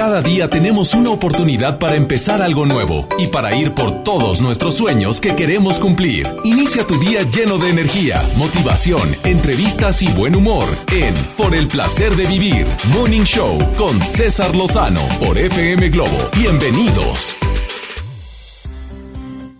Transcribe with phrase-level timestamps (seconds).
[0.00, 4.74] Cada día tenemos una oportunidad para empezar algo nuevo y para ir por todos nuestros
[4.74, 6.26] sueños que queremos cumplir.
[6.42, 12.14] Inicia tu día lleno de energía, motivación, entrevistas y buen humor en Por el placer
[12.14, 16.16] de vivir, Morning Show con César Lozano por FM Globo.
[16.34, 17.36] Bienvenidos.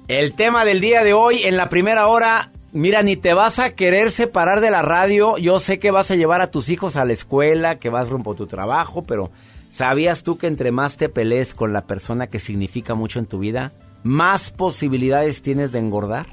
[0.08, 3.74] El tema del día de hoy en la primera hora, mira, ni te vas a
[3.74, 5.36] querer separar de la radio.
[5.36, 8.32] Yo sé que vas a llevar a tus hijos a la escuela, que vas rumbo
[8.32, 9.30] a tu trabajo, pero
[9.70, 13.38] ¿sabías tú que entre más te pelees con la persona que significa mucho en tu
[13.38, 16.26] vida, más posibilidades tienes de engordar?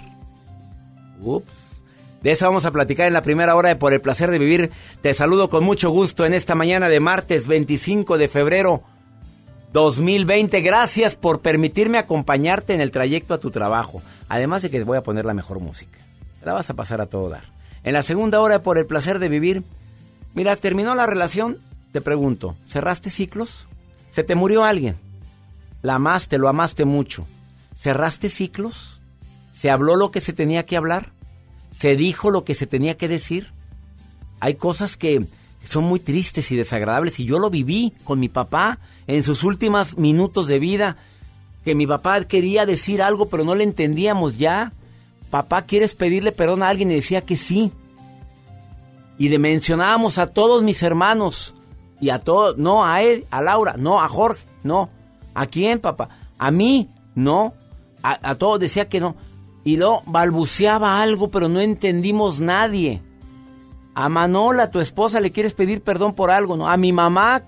[1.22, 1.68] Ups.
[2.22, 4.72] De eso vamos a platicar en la primera hora de Por el placer de vivir.
[5.02, 8.82] Te saludo con mucho gusto en esta mañana de martes 25 de febrero
[9.72, 10.62] 2020.
[10.62, 14.02] Gracias por permitirme acompañarte en el trayecto a tu trabajo.
[14.30, 16.00] Además de que voy a poner la mejor música.
[16.44, 17.44] La vas a pasar a todo dar.
[17.84, 19.64] En la segunda hora, por el placer de vivir.
[20.34, 21.60] Mira, terminó la relación.
[21.92, 23.68] Te pregunto, ¿cerraste ciclos?
[24.12, 24.96] ¿Se te murió alguien?
[25.82, 27.26] La amaste, lo amaste mucho.
[27.76, 29.02] ¿Cerraste ciclos?
[29.54, 31.14] ¿Se habló lo que se tenía que hablar?
[31.72, 33.48] ¿Se dijo lo que se tenía que decir?
[34.40, 35.26] Hay cosas que
[35.64, 39.98] son muy tristes y desagradables y yo lo viví con mi papá en sus últimos
[39.98, 40.98] minutos de vida,
[41.64, 44.74] que mi papá quería decir algo pero no le entendíamos ya.
[45.30, 46.92] Papá, ¿quieres pedirle perdón a alguien?
[46.92, 47.72] Y decía que sí.
[49.20, 51.54] Y le mencionábamos a todos mis hermanos
[52.00, 54.90] y a todos, no a él, a Laura, no a Jorge, no.
[55.34, 56.10] ¿A quién, papá?
[56.38, 57.54] A mí, no.
[58.04, 59.16] A, a todos decía que no.
[59.64, 63.02] Y luego balbuceaba algo, pero no entendimos nadie.
[63.94, 66.70] A Manola, tu esposa, le quieres pedir perdón por algo, ¿no?
[66.70, 67.44] A mi mamá,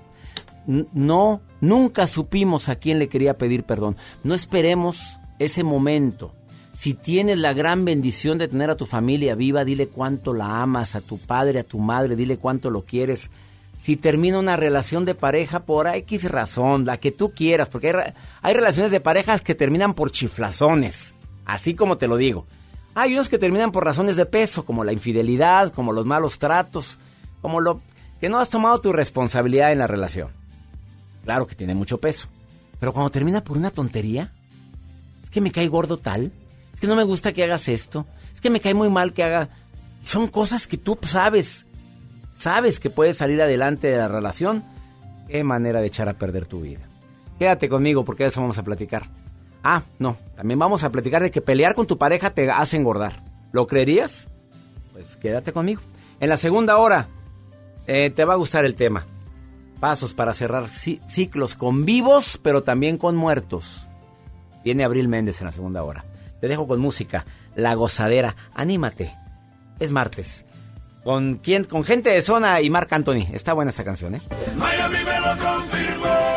[0.66, 3.98] no, nunca supimos a quién le quería pedir perdón.
[4.24, 6.34] No esperemos ese momento.
[6.74, 10.96] Si tienes la gran bendición de tener a tu familia viva, dile cuánto la amas,
[10.96, 13.32] a tu padre, a tu madre, dile cuánto lo quieres.
[13.80, 18.14] Si termina una relación de pareja por X razón, la que tú quieras, porque hay,
[18.42, 21.14] hay relaciones de parejas que terminan por chiflazones,
[21.46, 22.46] así como te lo digo.
[22.94, 27.00] Hay unos que terminan por razones de peso, como la infidelidad, como los malos tratos,
[27.42, 27.82] como lo
[28.20, 30.30] que no has tomado tu responsabilidad en la relación.
[31.24, 32.28] Claro que tiene mucho peso.
[32.80, 34.34] Pero cuando termina por una tontería,
[35.24, 36.32] es que me cae gordo tal,
[36.74, 39.24] es que no me gusta que hagas esto, es que me cae muy mal que
[39.24, 39.50] haga...
[40.02, 41.66] Son cosas que tú sabes,
[42.40, 44.64] sabes que puedes salir adelante de la relación.
[45.28, 46.80] Qué manera de echar a perder tu vida.
[47.38, 49.04] Quédate conmigo porque eso vamos a platicar.
[49.64, 53.22] Ah, no, también vamos a platicar de que pelear con tu pareja te hace engordar.
[53.52, 54.30] ¿Lo creerías?
[54.94, 55.82] Pues quédate conmigo.
[56.20, 57.08] En la segunda hora
[57.88, 59.06] eh, te va a gustar el tema.
[59.80, 63.88] Pasos para cerrar ciclos con vivos, pero también con muertos.
[64.64, 66.04] Viene Abril Méndez en la segunda hora.
[66.42, 68.36] Te dejo con música, La Gozadera.
[68.54, 69.14] Anímate.
[69.80, 70.44] Es martes.
[71.04, 71.64] ¿Con quién?
[71.64, 73.28] Con gente de zona y Marc Anthony.
[73.34, 74.22] Está buena esa canción, ¿eh?
[74.56, 76.29] Miami me lo confirmó.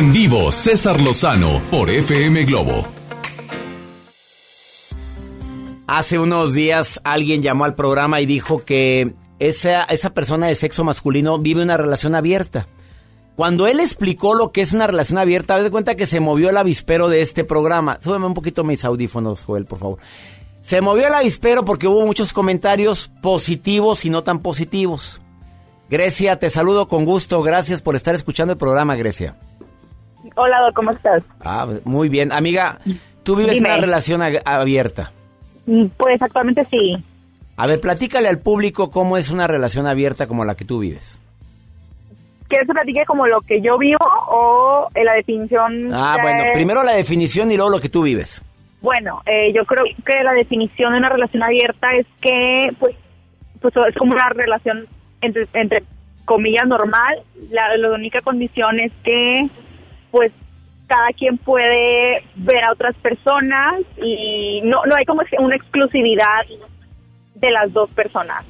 [0.00, 2.86] En vivo, César Lozano por FM Globo.
[5.86, 10.84] Hace unos días alguien llamó al programa y dijo que esa, esa persona de sexo
[10.84, 12.66] masculino vive una relación abierta.
[13.36, 16.48] Cuando él explicó lo que es una relación abierta, haz de cuenta que se movió
[16.48, 17.98] el avispero de este programa.
[18.00, 19.98] Súbeme un poquito mis audífonos, Joel, por favor.
[20.62, 25.20] Se movió el avispero porque hubo muchos comentarios positivos y no tan positivos.
[25.90, 27.42] Grecia, te saludo con gusto.
[27.42, 29.36] Gracias por estar escuchando el programa, Grecia.
[30.42, 31.22] Hola, Doc, ¿cómo estás?
[31.44, 32.32] Ah, muy bien.
[32.32, 32.78] Amiga,
[33.22, 33.68] tú vives Dime.
[33.68, 35.12] una relación abierta.
[35.66, 36.96] Mm, Pues actualmente sí.
[37.56, 41.20] A ver, platícale al público cómo es una relación abierta como la que tú vives.
[42.48, 43.98] ¿Quieres que platique como lo que yo vivo
[44.28, 45.90] o eh, la definición?
[45.92, 48.42] Ah, de- bueno, primero la definición y luego lo que tú vives.
[48.80, 52.96] Bueno, eh, yo creo que la definición de una relación abierta es que, pues,
[53.60, 54.86] pues es como una relación
[55.20, 55.82] entre, entre
[56.24, 57.18] comillas normal.
[57.50, 59.46] La, la única condición es que,
[60.10, 60.32] pues,
[60.86, 66.44] cada quien puede ver a otras personas y no, no hay como una exclusividad
[67.34, 68.44] de las dos personas.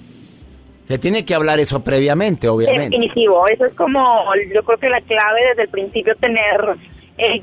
[0.84, 2.96] Se tiene que hablar eso previamente, obviamente.
[2.96, 6.76] Definitivo, eso es como, yo creo que la clave desde el principio tener,
[7.18, 7.42] el,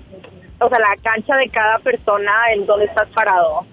[0.59, 3.65] o sea, la cancha de cada persona en donde estás parado.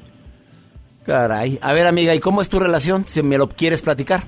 [1.04, 1.58] Caray.
[1.60, 3.04] A ver, amiga, ¿y cómo es tu relación?
[3.04, 4.20] Si me lo quieres platicar.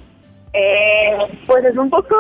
[0.59, 2.17] Eh, pues es un poco,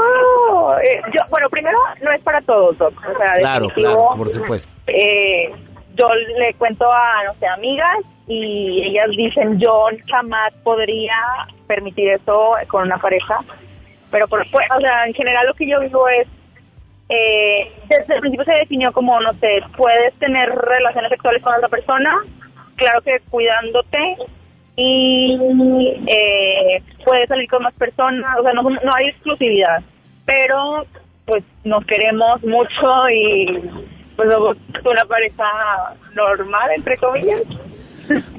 [0.84, 4.68] eh, yo, bueno, primero no es para todos, Doc, o sea, Claro, claro, por supuesto.
[4.88, 5.50] eh,
[5.94, 11.14] yo le cuento a, no sé, amigas y ellas dicen, yo jamás podría
[11.66, 13.38] permitir eso con una pareja,
[14.10, 16.28] pero por, pues, o sea, en general lo que yo vivo es,
[17.08, 21.68] eh, desde el principio se definió como, no sé, puedes tener relaciones sexuales con otra
[21.70, 22.14] persona,
[22.74, 24.16] claro que cuidándote
[24.76, 25.38] y
[26.06, 29.82] eh, puedes salir con más personas, o sea, no, no hay exclusividad,
[30.26, 30.84] pero
[31.24, 33.60] pues nos queremos mucho y
[34.16, 35.44] pues somos una pareja
[36.14, 37.42] normal, entre comillas.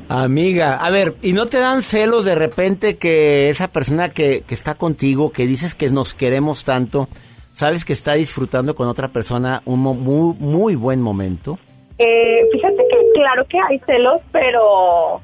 [0.09, 4.53] Amiga, a ver, ¿y no te dan celos de repente que esa persona que, que
[4.55, 7.09] está contigo, que dices que nos queremos tanto,
[7.53, 11.59] sabes que está disfrutando con otra persona un mo- muy, muy buen momento?
[11.99, 15.19] Eh, fíjate que claro que hay celos, pero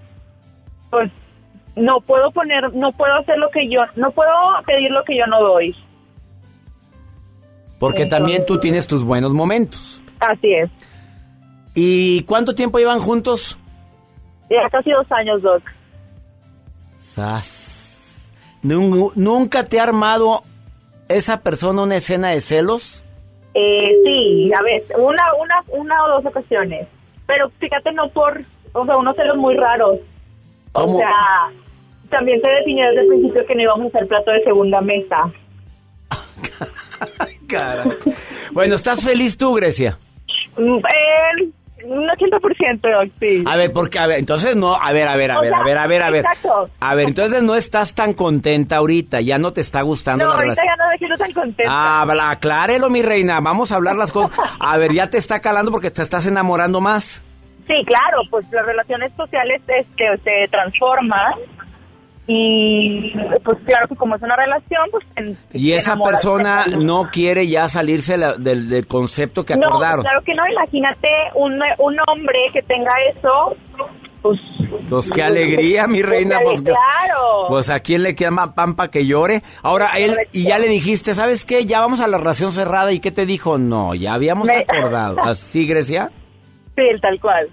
[0.91, 1.09] pues
[1.75, 4.31] no puedo poner, no puedo hacer lo que yo, no puedo
[4.65, 5.75] pedir lo que yo no doy.
[7.79, 10.01] Porque también tú tienes tus buenos momentos.
[10.19, 10.69] Así es.
[11.75, 13.57] ¿Y cuánto tiempo llevan juntos?
[14.49, 15.63] Ya casi dos años, Doc.
[16.97, 18.31] Sas.
[18.63, 20.43] Nun- ¿Nunca te ha armado
[21.09, 23.03] esa persona una escena de celos?
[23.53, 26.87] Eh, sí, a veces, una, una, una o dos ocasiones.
[27.27, 28.41] Pero fíjate, no por,
[28.73, 29.97] o sea, unos celos muy raros.
[30.71, 30.97] ¿Cómo?
[30.97, 31.11] O sea,
[32.13, 35.31] también se definió desde el principio que no íbamos a hacer plato de segunda mesa.
[37.47, 37.97] Caray.
[38.51, 39.97] Bueno, ¿estás feliz tú, Grecia?
[40.57, 41.49] Mm, eh,
[41.85, 43.43] un 80%, Doc, sí.
[43.45, 45.59] A ver, porque, a ver, entonces no, a ver, a ver, a O ver, sea,
[45.59, 46.21] a ver, a ver, a ver.
[46.25, 46.69] exacto.
[46.79, 50.35] A ver, entonces no estás tan contenta ahorita, ya no te está gustando No, la
[50.37, 50.77] ahorita relación.
[50.77, 51.71] ya no me siento tan contenta.
[51.73, 54.37] Ah, aclárelo, mi reina, vamos a hablar las cosas.
[54.59, 57.21] A ver, ya te está calando porque te estás enamorando más.
[57.67, 61.33] Sí, claro, pues las relaciones sociales este, se transforman
[62.27, 63.13] y
[63.43, 65.05] pues claro que como es una relación, pues...
[65.15, 70.03] en- Y esa persona no quiere ya salirse la- del, del concepto que No, acordaron.
[70.03, 73.55] claro que no, imagínate un, un hombre que tenga eso,
[74.21, 74.39] pues...
[74.89, 76.39] Pues qué alegría, mi reina.
[76.41, 77.45] Pues, Pues, claro.
[77.47, 79.43] pues a quién le queda más pampa que llore.
[79.61, 81.65] Ahora él, y ya le dijiste, ¿sabes qué?
[81.65, 82.91] Ya vamos a la relación cerrada.
[82.91, 83.57] ¿Y qué te dijo?
[83.57, 85.17] No, ya habíamos Me- acordado.
[85.23, 86.11] ¿Así, Grecia?
[86.75, 87.49] Sí, tal cual.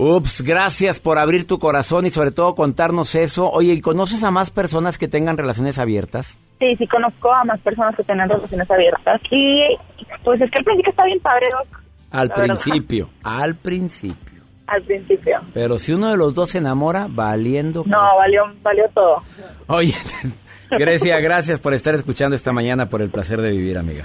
[0.00, 3.50] Ups, gracias por abrir tu corazón y sobre todo contarnos eso.
[3.50, 6.38] Oye, ¿y conoces a más personas que tengan relaciones abiertas?
[6.60, 9.76] Sí, sí conozco a más personas que tienen relaciones abiertas y
[10.22, 12.44] pues es que al principio está bien padre, Doc, Al verdad.
[12.44, 14.42] principio, al principio.
[14.68, 15.40] al principio.
[15.52, 17.82] Pero si uno de los dos se enamora, valiendo.
[17.84, 19.22] No, valió, valió todo.
[19.66, 19.94] Oye,
[20.70, 24.04] Grecia, gracias por estar escuchando esta mañana, por el placer de vivir, amiga.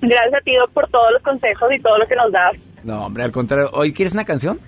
[0.00, 2.54] Gracias a ti, Doc, por todos los consejos y todo lo que nos das.
[2.84, 3.68] No, hombre, al contrario.
[3.74, 4.58] ¿Hoy quieres una canción?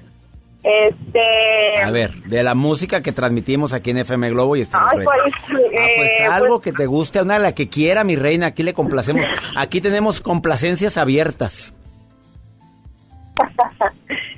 [0.62, 1.82] Este...
[1.82, 5.04] A ver, de la música que transmitimos aquí en FM Globo y Estéreo Ay, Rey.
[5.06, 5.34] ¿cuál es?
[5.34, 8.46] Ah, pues Eh, algo pues- que te guste, una de la que quiera, mi reina.
[8.48, 9.26] Aquí le complacemos.
[9.56, 11.74] Aquí tenemos complacencias abiertas.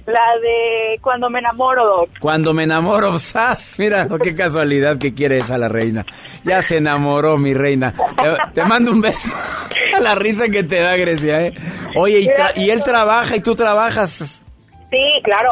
[0.05, 2.09] La de cuando me enamoro, Doc.
[2.19, 3.77] Cuando me enamoro, ¡zas!
[3.79, 6.05] Mira, oh, qué casualidad que quiere esa la reina.
[6.45, 7.93] Ya se enamoró, mi reina.
[7.93, 9.29] Te, te mando un beso.
[10.03, 11.55] la risa que te da, Grecia, ¿eh?
[11.95, 14.43] Oye, y, y él trabaja y tú trabajas.
[14.91, 15.51] Sí, claro.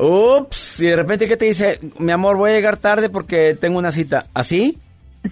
[0.00, 1.78] Ups, y de repente, ¿qué te dice?
[1.98, 4.24] Mi amor, voy a llegar tarde porque tengo una cita.
[4.32, 4.78] ¿Así?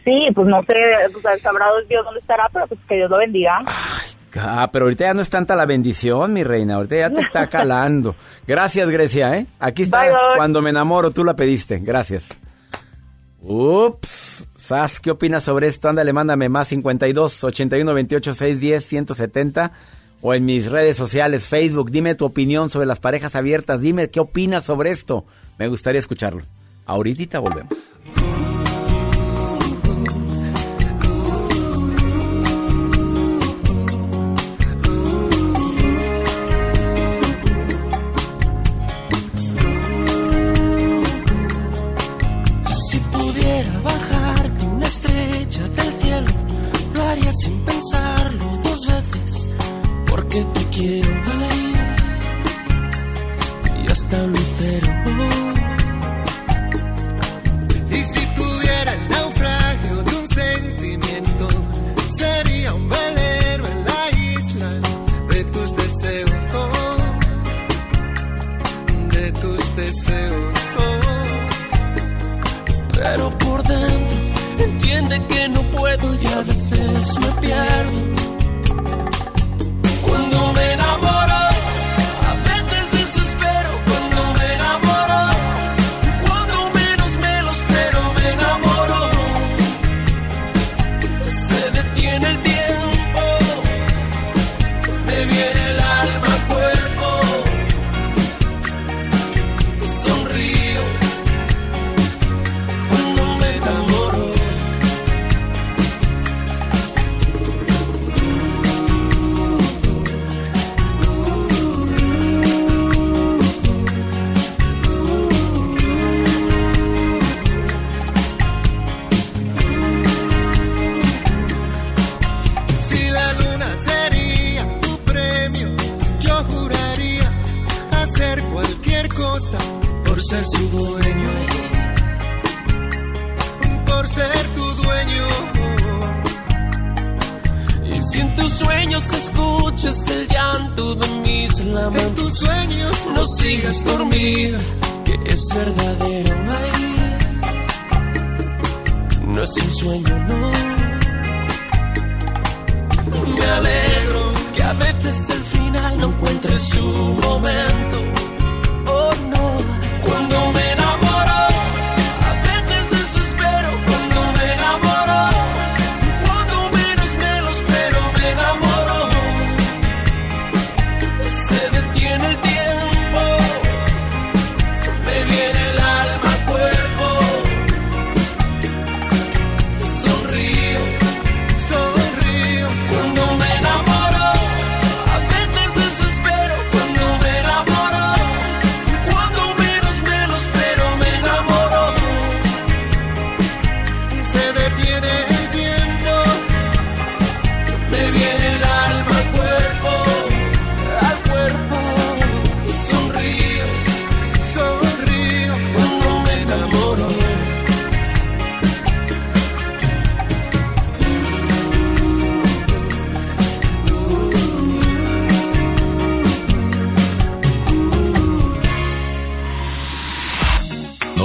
[0.04, 0.75] Sí, pues no sé,
[1.12, 3.60] pues, sabrá Dios dónde estará, pero pues que Dios lo bendiga.
[4.37, 6.75] Ah, pero ahorita ya no es tanta la bendición, mi reina.
[6.75, 8.14] Ahorita ya te está calando.
[8.46, 9.46] Gracias, Grecia, ¿eh?
[9.58, 10.02] Aquí está.
[10.02, 10.18] Bye, bye.
[10.37, 11.78] Cuando me enamoro, tú la pediste.
[11.78, 12.37] Gracias.
[13.40, 14.48] Ups.
[14.56, 15.88] Sas, ¿qué opinas sobre esto?
[15.88, 19.72] Ándale, mándame más 52 81 28 610 170
[20.20, 21.90] o en mis redes sociales, Facebook.
[21.90, 23.80] Dime tu opinión sobre las parejas abiertas.
[23.80, 25.25] Dime qué opinas sobre esto.
[25.58, 26.42] Me gustaría escucharlo.
[26.87, 27.75] Ahorita volvemos.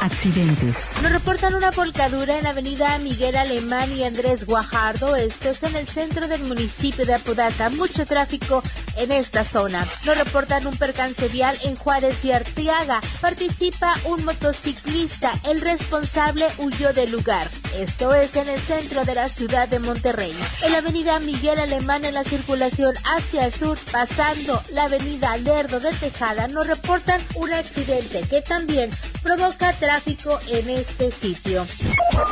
[0.00, 0.88] Accidentes.
[1.02, 5.86] Nos reportan una volcadura en avenida Miguel Alemán y Andrés Guajardo, esto es en el
[5.86, 8.62] centro del municipio de Apodaca, mucho tráfico
[8.96, 9.86] en esta zona.
[10.06, 16.92] Nos reportan un percance vial en Juárez y Arteaga, participa un motociclista, el responsable huyó
[16.92, 20.34] del lugar, esto es en el centro de la ciudad de Monterrey.
[20.64, 25.78] En la avenida Miguel Alemán en la circulación hacia el sur, pasando la avenida Lerdo
[25.78, 28.90] de Tejada, nos reportan un accidente que también
[29.22, 31.66] provoca tráfico en este sitio.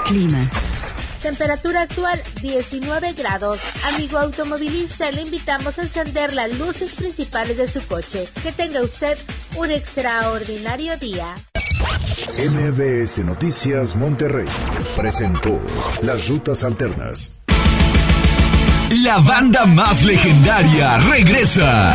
[0.07, 0.49] Clima.
[1.23, 3.59] Temperatura actual 19 grados.
[3.95, 8.28] Amigo automovilista, le invitamos a encender las luces principales de su coche.
[8.42, 9.18] Que tenga usted
[9.57, 11.35] un extraordinario día.
[12.38, 14.47] MBS Noticias Monterrey
[14.97, 15.61] presentó
[16.02, 17.40] Las Rutas Alternas.
[19.04, 21.95] La banda más legendaria regresa.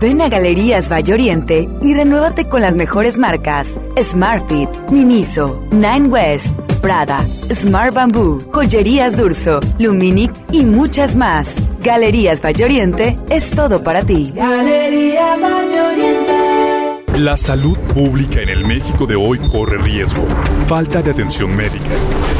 [0.00, 6.56] Ven a Galerías Valle Oriente y renuévate con las mejores marcas: Smartfit, Miniso, Nine West,
[6.80, 11.56] Prada, Smart Bamboo, Joyerías Durso, Luminic y muchas más.
[11.80, 14.32] Galerías Valle Oriente es todo para ti.
[14.36, 17.18] Galerías Valle Oriente.
[17.18, 20.24] La salud pública en el México de hoy corre riesgo.
[20.68, 21.90] Falta de atención médica.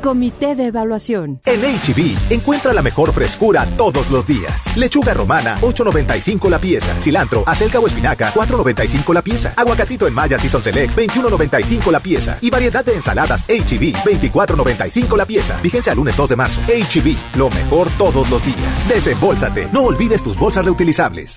[0.00, 1.40] Comité de Evaluación.
[1.44, 4.76] En HB, encuentra la mejor frescura todos los días.
[4.76, 6.94] Lechuga romana, 8.95 la pieza.
[7.00, 9.52] Cilantro, acelga o espinaca, 4.95 la pieza.
[9.56, 12.38] Aguacatito en Maya Season Select, 21.95 la pieza.
[12.40, 15.58] Y variedad de ensaladas HB, 24.95 la pieza.
[15.62, 16.60] Vigencia al lunes 2 de marzo.
[16.62, 18.88] HB, lo mejor todos los días.
[18.88, 19.68] Desembolsate.
[19.72, 21.36] No olvides tus bolsas reutilizables.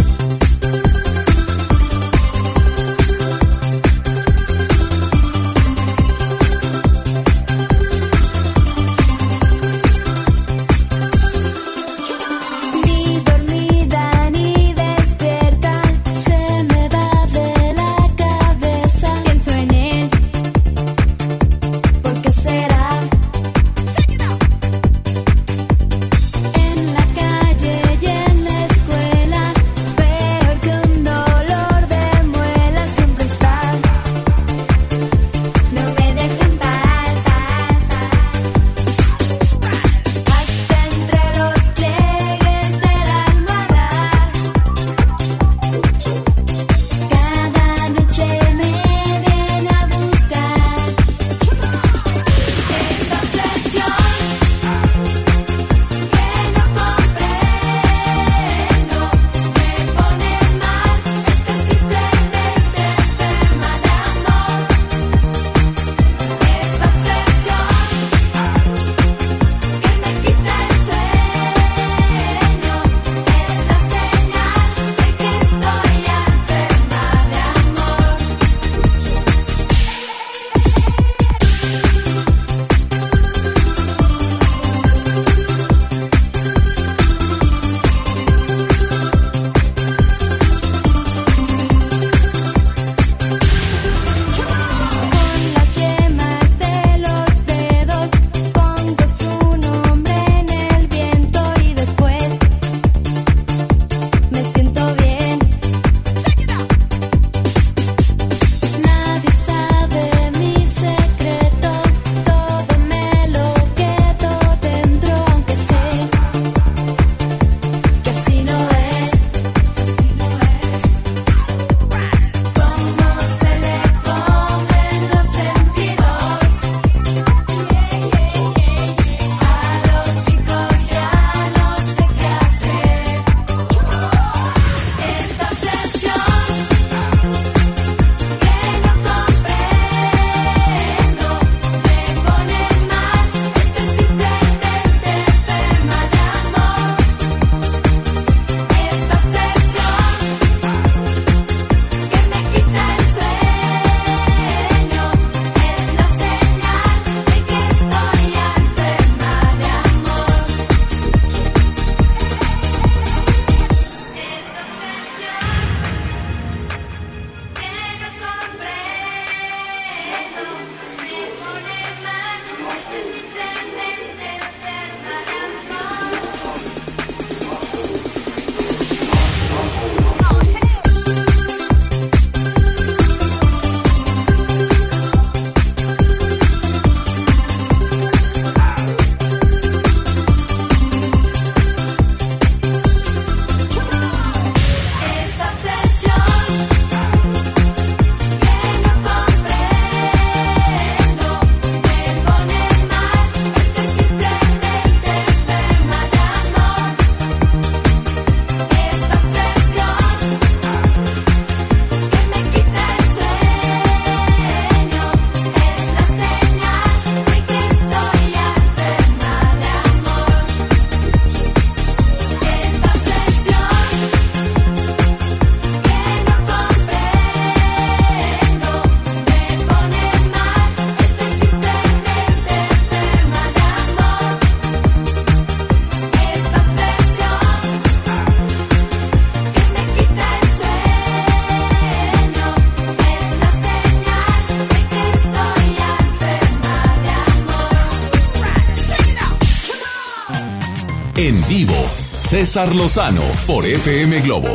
[252.41, 254.47] César Lozano por FM Globo.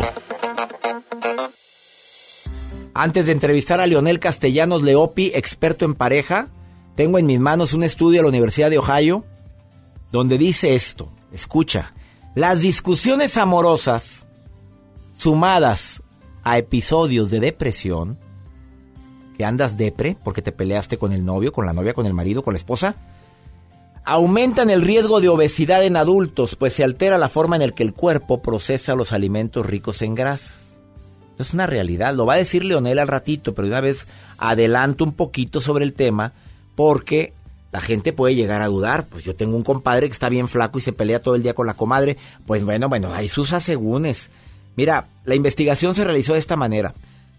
[2.94, 6.49] Antes de entrevistar a Leonel Castellanos Leopi, experto en pareja,
[6.96, 9.25] tengo en mis manos un estudio de la Universidad de Ohio
[10.11, 11.12] donde dice esto.
[11.31, 11.94] Escucha,
[12.35, 14.27] las discusiones amorosas
[15.14, 16.03] sumadas
[16.42, 18.18] a episodios de depresión,
[19.37, 22.42] que andas depre porque te peleaste con el novio, con la novia, con el marido,
[22.42, 22.96] con la esposa,
[24.07, 27.83] aumentan el riesgo de obesidad en adultos, pues se altera la forma en la que
[27.83, 30.55] el cuerpo procesa los alimentos ricos en grasas.
[31.40, 34.07] Es una realidad, lo va a decir Leonel al ratito, pero una vez
[34.38, 36.33] adelanto un poquito sobre el tema,
[36.77, 37.33] porque
[37.73, 39.07] la gente puede llegar a dudar.
[39.07, 41.55] Pues yo tengo un compadre que está bien flaco y se pelea todo el día
[41.55, 42.16] con la comadre.
[42.47, 44.31] Pues bueno, bueno, hay sus asegúnes.
[44.77, 46.95] Mira, la investigación se realizó de esta manera.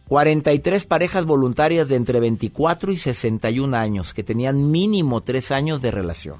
[0.09, 5.91] 43 parejas voluntarias de entre 24 y 61 años que tenían mínimo 3 años de
[5.91, 6.35] relación.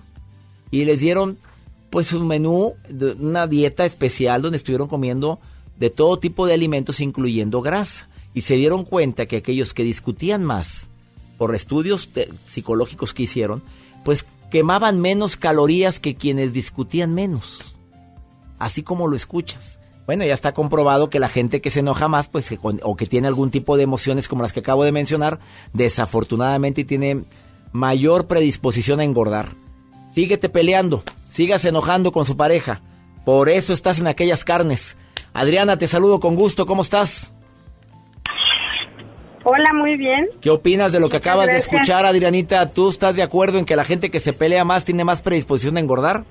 [0.71, 1.38] Y les dieron
[1.89, 2.73] pues un menú,
[3.19, 5.39] una dieta especial donde estuvieron comiendo
[5.80, 8.10] de todo tipo de alimentos incluyendo grasa.
[8.34, 10.89] Y se dieron cuenta que aquellos que discutían más,
[11.38, 12.10] por estudios
[12.49, 13.63] psicológicos que hicieron,
[14.03, 17.75] pues quemaban menos calorías que quienes discutían menos.
[18.60, 19.80] Así como lo escuchas.
[20.06, 23.06] Bueno, ya está comprobado que la gente que se enoja más, pues, con- o que
[23.08, 25.39] tiene algún tipo de emociones como las que acabo de mencionar,
[25.73, 27.23] desafortunadamente tiene
[27.71, 29.49] mayor predisposición a engordar.
[30.17, 32.82] Síguete peleando, sigas enojando con su pareja.
[33.23, 34.97] Por eso estás en aquellas carnes.
[35.32, 36.65] Adriana, te saludo con gusto.
[36.65, 37.32] ¿Cómo estás?
[39.43, 40.27] Hola, muy bien.
[40.41, 42.65] ¿Qué opinas de lo que acabas de escuchar, Adrianita?
[42.65, 45.77] ¿Tú estás de acuerdo en que la gente que se pelea más tiene más predisposición
[45.77, 46.23] a engordar?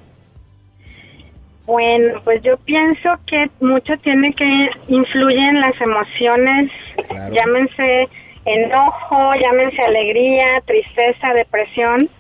[1.65, 6.73] Bueno, pues yo pienso que mucho tiene que influyen las emociones,
[7.09, 7.33] Claro.
[7.33, 8.09] llámense
[8.47, 12.11] enojo, llámense alegría, tristeza, depresión,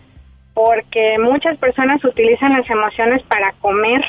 [0.57, 4.01] porque muchas personas utilizan las emociones para comer.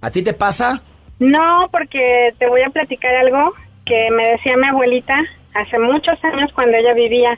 [0.00, 0.80] ¿A ti te pasa?
[1.18, 3.52] No, porque te voy a platicar algo
[3.84, 5.16] que me decía mi abuelita
[5.54, 7.36] hace muchos años cuando ella vivía.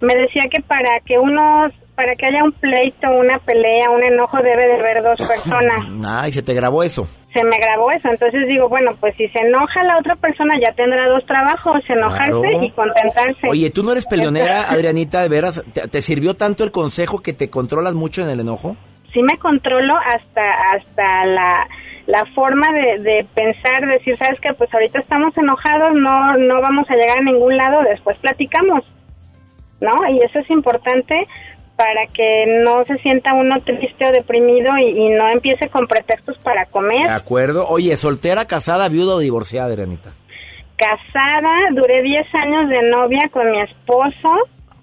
[0.00, 4.42] Me decía que para que uno, para que haya un pleito, una pelea, un enojo
[4.42, 5.86] debe de haber dos personas.
[6.06, 7.08] Ay, se te grabó eso.
[7.38, 10.72] Se me grabó eso, entonces digo, bueno, pues si se enoja la otra persona ya
[10.72, 12.62] tendrá dos trabajos, enojarse Claro.
[12.62, 13.48] y contentarse.
[13.48, 15.22] Oye, ¿tú no eres peleonera, Adrianita?
[15.22, 15.62] ¿De veras?
[15.74, 18.76] ¿Te, te sirvió tanto el consejo que te controlas mucho en el enojo?
[19.12, 20.42] sí me controlo hasta
[20.74, 21.66] hasta la,
[22.06, 26.90] la forma de, de pensar, decir, sabes que pues ahorita estamos enojados, no no vamos
[26.90, 28.84] a llegar a ningún lado, después platicamos,
[29.80, 30.06] ¿no?
[30.10, 31.26] Y eso es importante
[31.76, 36.38] para que no se sienta uno triste o deprimido y, y no empiece con pretextos
[36.38, 37.08] para De comer.
[37.10, 37.66] acuerdo.
[37.68, 40.10] Oye, ¿soltera, casada, viuda o divorciada, Adrianita?
[40.76, 44.28] Casada, duré 10 años de novia con mi esposo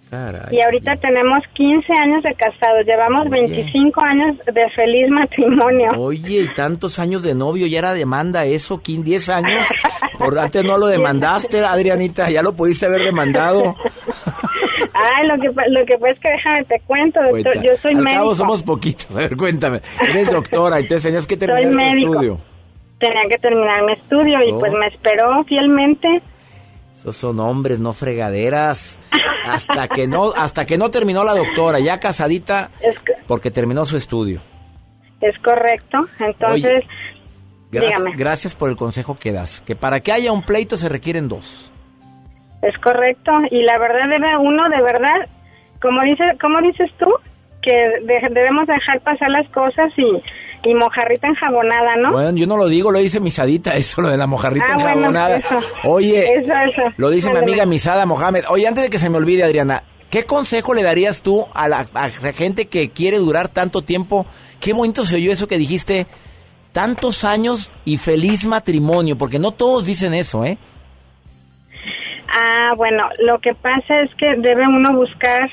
[0.10, 0.56] Caray.
[0.56, 5.90] y ahorita tenemos 15 años de casados, llevamos 25 años de feliz matrimonio.
[5.98, 9.68] Oye, y tantos años de novio, ya era demanda eso, ¿quién 10 años?
[10.18, 13.76] Por antes no lo demandaste, Adrianita, ya lo pudiste haber demandado.
[14.94, 17.62] Ay, lo que, lo que pasa es que déjame te cuento, doctor, Cuenta.
[17.64, 18.20] yo soy Al médico.
[18.22, 19.12] cabo somos poquitos.
[19.12, 19.82] A ver, cuéntame.
[20.08, 22.14] Eres doctora, entonces tenías que Soy terminar tu médico.
[22.14, 22.40] estudio.
[23.00, 26.22] Tenía que terminar mi estudio y pues me esperó fielmente.
[26.98, 29.00] Esos son hombres, no fregaderas.
[29.46, 32.70] Hasta que no, hasta que no terminó la doctora, ya casadita,
[33.28, 34.40] porque terminó su estudio.
[35.20, 35.98] Es correcto.
[36.22, 36.86] Entonces,
[37.70, 38.12] dígame.
[38.16, 39.60] gracias por el consejo que das.
[39.66, 41.73] Que para que haya un pleito se requieren dos.
[42.64, 43.32] Es correcto.
[43.52, 45.28] Y la verdad debe uno de verdad,
[45.82, 47.08] como dice, como dices tú,
[47.62, 50.22] que de- debemos dejar pasar las cosas y,
[50.70, 52.12] y mojarrita enjabonada, ¿no?
[52.12, 54.90] Bueno, yo no lo digo, lo dice Misadita, eso, lo de la mojarrita Ah, bueno,
[54.90, 55.38] enjabonada.
[55.38, 55.60] eso.
[55.86, 56.82] Oye, Eso, eso.
[56.98, 58.44] lo dice mi amiga Misada Mohamed.
[58.50, 61.86] Oye, antes de que se me olvide, Adriana, ¿qué consejo le darías tú a la,
[61.94, 64.26] a la gente que quiere durar tanto tiempo?
[64.60, 66.06] Qué bonito se oyó eso que dijiste,
[66.72, 70.58] tantos años y feliz matrimonio, porque no todos dicen eso, ¿eh?
[72.36, 75.50] Ah, bueno, lo que pasa es que debe uno buscar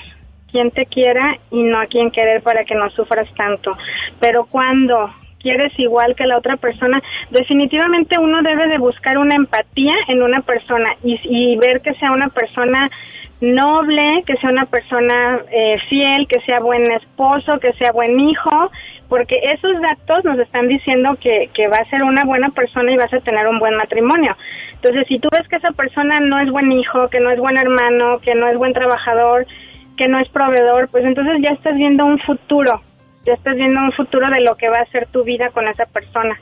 [0.50, 3.76] quien te quiera y no a quien querer para que no sufras tanto.
[4.18, 5.10] Pero cuando
[5.42, 10.40] quieres igual que la otra persona, definitivamente uno debe de buscar una empatía en una
[10.42, 12.88] persona y, ver que sea una persona
[13.40, 18.70] noble, que sea una persona eh, fiel, que sea buen esposo, que sea buen hijo,
[19.08, 22.96] porque esos datos nos están diciendo que, que va a ser una buena persona y
[22.96, 24.36] vas a tener un buen matrimonio.
[24.74, 27.56] Entonces, si tú ves que esa persona no es buen hijo, que no es buen
[27.56, 29.46] hermano, que no es buen trabajador,
[29.96, 32.80] que no es proveedor, pues entonces ya estás viendo un futuro,
[33.26, 35.86] ya estás viendo un futuro de lo que va a ser tu vida con esa
[35.86, 36.38] persona.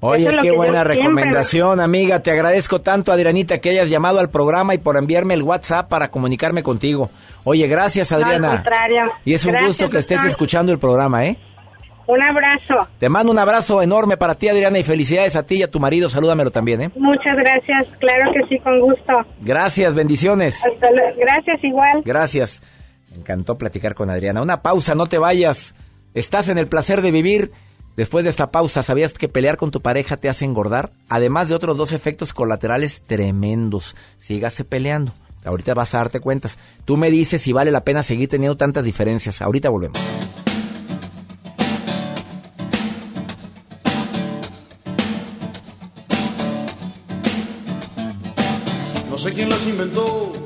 [0.00, 2.20] Oye, es qué buena siempre- recomendación, amiga.
[2.20, 6.10] Te agradezco tanto, Adrianita, que hayas llamado al programa y por enviarme el WhatsApp para
[6.10, 7.10] comunicarme contigo.
[7.44, 8.48] Oye, gracias, No, al Adriana.
[8.50, 9.12] contrario.
[9.24, 10.30] y es un Gracias, gusto que estés doctor.
[10.30, 11.36] escuchando el programa, ¿eh?
[12.08, 12.86] Un abrazo.
[13.00, 15.80] Te mando un abrazo enorme para ti, Adriana, y felicidades a ti y a tu
[15.80, 16.08] marido.
[16.08, 16.90] Salúdamelo también, ¿eh?
[16.94, 17.86] Muchas gracias.
[17.98, 19.24] Claro que sí, con gusto.
[19.40, 20.64] Gracias, bendiciones.
[20.64, 21.16] Hasta luego.
[21.18, 22.02] Gracias igual.
[22.04, 22.62] Gracias.
[23.16, 24.42] Encantó platicar con Adriana.
[24.42, 25.74] Una pausa, no te vayas.
[26.14, 27.52] Estás en el placer de vivir.
[27.96, 30.92] Después de esta pausa, ¿sabías que pelear con tu pareja te hace engordar?
[31.08, 33.96] Además de otros dos efectos colaterales tremendos.
[34.18, 35.12] Sígase peleando.
[35.44, 36.58] Ahorita vas a darte cuentas.
[36.84, 39.40] Tú me dices si vale la pena seguir teniendo tantas diferencias.
[39.40, 39.98] Ahorita volvemos.
[49.10, 50.45] No sé quién las inventó,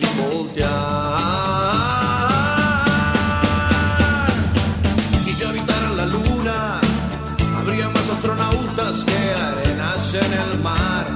[0.00, 0.70] sin voltear.
[5.26, 6.80] Y si habitaran la luna,
[7.58, 11.06] habría más astronautas que arenas en el mar.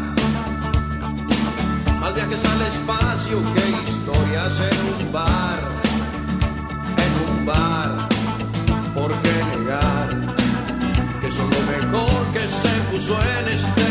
[2.01, 5.61] Más viajes al espacio que historias en un bar,
[7.05, 8.09] en un bar.
[8.94, 10.09] ¿Por qué negar
[11.20, 13.84] que son lo mejor que se puso en este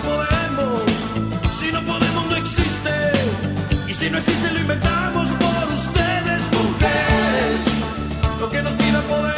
[0.00, 0.82] podemos.
[1.58, 2.94] Si no podemos, no existe.
[3.88, 7.60] Y si no existe, lo inventamos por ustedes, mujeres.
[8.40, 9.37] Lo que nos pidan podemos.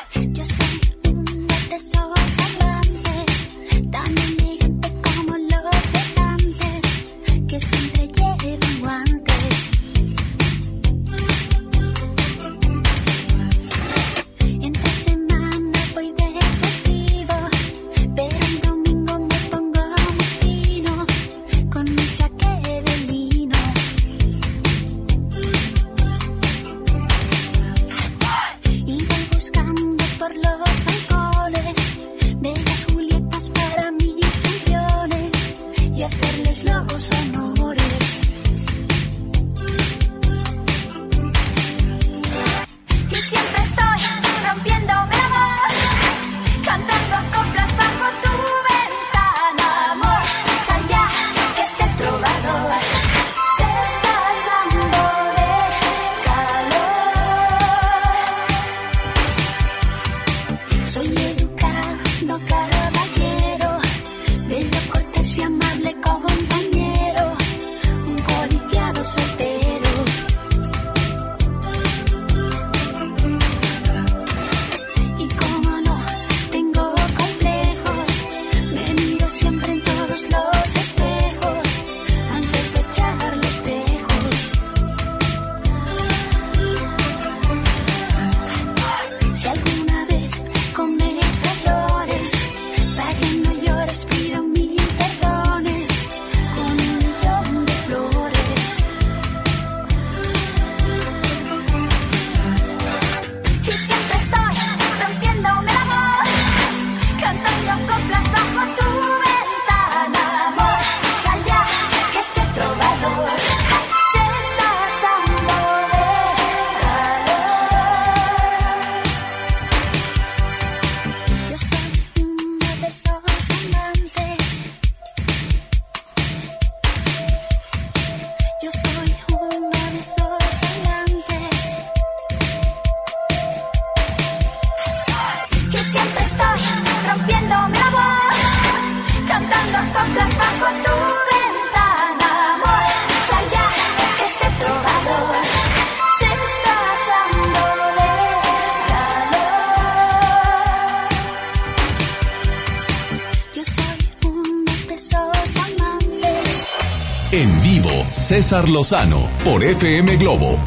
[158.51, 160.57] César Lozano por FM Globo.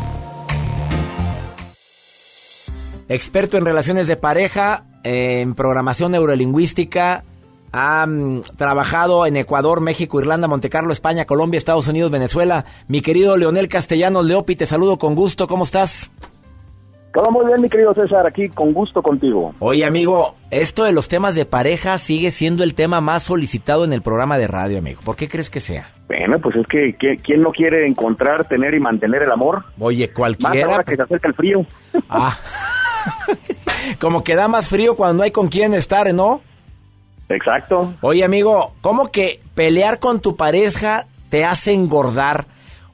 [3.10, 7.24] Experto en relaciones de pareja, en programación neurolingüística,
[7.72, 12.64] ha mm, trabajado en Ecuador, México, Irlanda, Montecarlo, España, Colombia, Estados Unidos, Venezuela.
[12.88, 15.46] Mi querido Leonel Castellanos Leopi, te saludo con gusto.
[15.46, 16.10] ¿Cómo estás?
[17.12, 19.54] Todo muy bien, mi querido César, aquí con gusto contigo.
[19.58, 23.92] Oye, amigo, esto de los temas de pareja sigue siendo el tema más solicitado en
[23.92, 25.02] el programa de radio, amigo.
[25.04, 25.93] ¿Por qué crees que sea?
[26.06, 29.64] Bueno, pues es que ¿qui- ¿quién no quiere encontrar, tener y mantener el amor?
[29.78, 30.70] Oye, Más cualquiera.
[30.72, 31.66] ahora que se acerca el frío.
[32.08, 32.36] Ah.
[34.00, 36.40] Como que da más frío cuando no hay con quién estar, ¿no?
[37.28, 37.94] Exacto.
[38.00, 42.46] Oye, amigo, ¿cómo que pelear con tu pareja te hace engordar?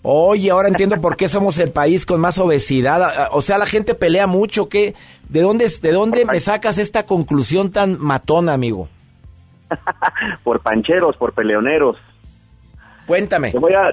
[0.02, 3.28] Oye, ahora entiendo por qué somos el país con más obesidad.
[3.32, 4.68] O sea, la gente pelea mucho.
[4.68, 4.94] ¿qué?
[5.28, 8.88] ¿De dónde, ¿De dónde me sacas esta conclusión tan matona, amigo?
[10.44, 11.96] por pancheros, por peleoneros.
[13.06, 13.52] Cuéntame.
[13.52, 13.92] Te voy, a,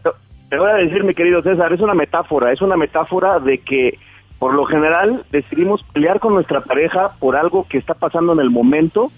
[0.50, 3.98] te voy a decir, mi querido César, es una metáfora, es una metáfora de que
[4.40, 8.50] por lo general decidimos pelear con nuestra pareja por algo que está pasando en el
[8.50, 9.12] momento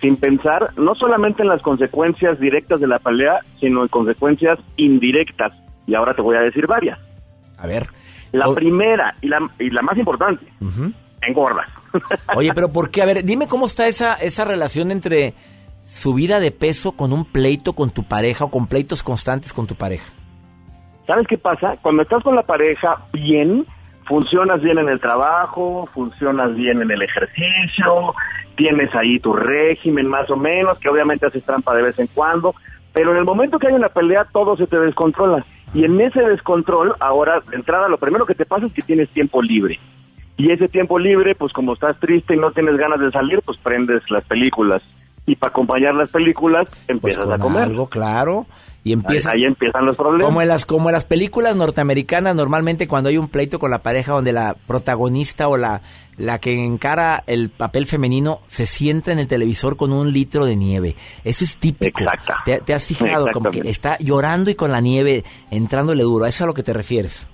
[0.00, 5.52] sin pensar no solamente en las consecuencias directas de la pelea, sino en consecuencias indirectas.
[5.86, 6.98] Y ahora te voy a decir varias.
[7.56, 7.86] A ver.
[8.32, 10.44] La primera y la, y la más importante,
[11.22, 11.68] engordas.
[12.34, 13.00] Oye, pero ¿por qué?
[13.02, 15.34] A ver, dime cómo está esa, esa relación entre
[15.84, 19.74] subida de peso con un pleito con tu pareja o con pleitos constantes con tu
[19.74, 20.12] pareja.
[21.06, 21.76] ¿Sabes qué pasa?
[21.82, 23.66] Cuando estás con la pareja bien,
[24.06, 28.14] funcionas bien en el trabajo, funcionas bien en el ejercicio,
[28.56, 32.54] tienes ahí tu régimen más o menos, que obviamente haces trampa de vez en cuando,
[32.92, 35.44] pero en el momento que hay una pelea todo se te descontrola.
[35.74, 39.08] Y en ese descontrol, ahora, de entrada, lo primero que te pasa es que tienes
[39.10, 39.80] tiempo libre.
[40.36, 43.58] Y ese tiempo libre, pues como estás triste y no tienes ganas de salir, pues
[43.58, 44.82] prendes las películas.
[45.26, 47.62] Y para acompañar las películas, empiezas Pues a comer.
[47.64, 48.46] algo, claro.
[48.86, 50.26] Y empiezas, Ahí empiezan los problemas.
[50.26, 53.78] Como en, las, como en las películas norteamericanas, normalmente cuando hay un pleito con la
[53.78, 55.80] pareja donde la protagonista o la,
[56.18, 60.56] la que encara el papel femenino se sienta en el televisor con un litro de
[60.56, 60.96] nieve.
[61.24, 62.00] Eso es típico.
[62.44, 63.28] ¿Te, te has fijado?
[63.32, 66.26] Como que está llorando y con la nieve entrándole duro.
[66.26, 67.26] ¿A eso es a lo que te refieres?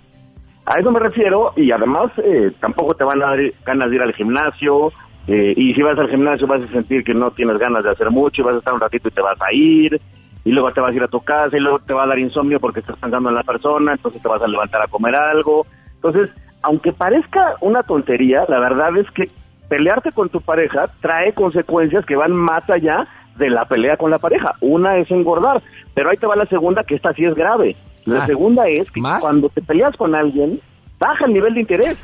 [0.66, 4.02] A eso me refiero y además eh, tampoco te van a dar ganas de ir
[4.02, 4.92] al gimnasio
[5.32, 8.10] eh, y si vas al gimnasio vas a sentir que no tienes ganas de hacer
[8.10, 10.00] mucho y vas a estar un ratito y te vas a ir
[10.44, 12.18] y luego te vas a ir a tu casa y luego te va a dar
[12.18, 15.66] insomnio porque estás pensando en la persona, entonces te vas a levantar a comer algo.
[15.96, 16.30] Entonces,
[16.62, 19.28] aunque parezca una tontería, la verdad es que
[19.68, 23.06] pelearte con tu pareja trae consecuencias que van más allá
[23.36, 24.54] de la pelea con la pareja.
[24.60, 25.62] Una es engordar,
[25.94, 27.76] pero ahí te va la segunda, que esta sí es grave.
[28.06, 28.26] La Ah.
[28.26, 30.58] segunda es que cuando te peleas con alguien,
[30.98, 31.96] baja el nivel de interés.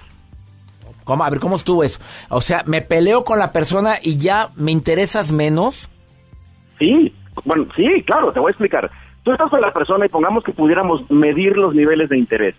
[1.07, 1.23] ¿Cómo?
[1.23, 2.01] A ver, ¿cómo estuvo eso?
[2.31, 5.89] O sea, me peleo con la persona y ya me interesas menos.
[6.81, 8.91] Sí, bueno, sí, claro, te voy a explicar.
[9.23, 12.57] Tú estás con la persona y pongamos que pudiéramos medir los niveles de interés.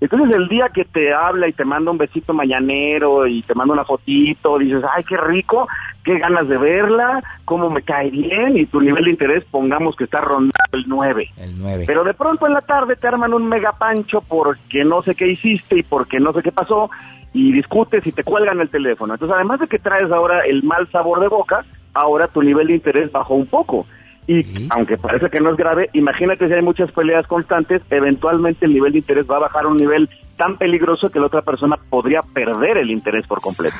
[0.00, 3.72] Entonces el día que te habla y te manda un besito mañanero y te manda
[3.72, 5.66] una fotito, dices, ay, qué rico,
[6.04, 10.04] qué ganas de verla, cómo me cae bien, y tu nivel de interés pongamos que
[10.04, 11.30] está rondando el 9.
[11.38, 11.84] El 9.
[11.86, 15.28] Pero de pronto en la tarde te arman un mega pancho porque no sé qué
[15.28, 16.90] hiciste y porque no sé qué pasó
[17.32, 19.14] y discutes y te cuelgan el teléfono.
[19.14, 22.74] Entonces, además de que traes ahora el mal sabor de boca, ahora tu nivel de
[22.74, 23.86] interés bajó un poco.
[24.28, 28.72] Y aunque parece que no es grave, imagínate si hay muchas peleas constantes, eventualmente el
[28.74, 31.76] nivel de interés va a bajar a un nivel tan peligroso que la otra persona
[31.88, 33.76] podría perder el interés por completo.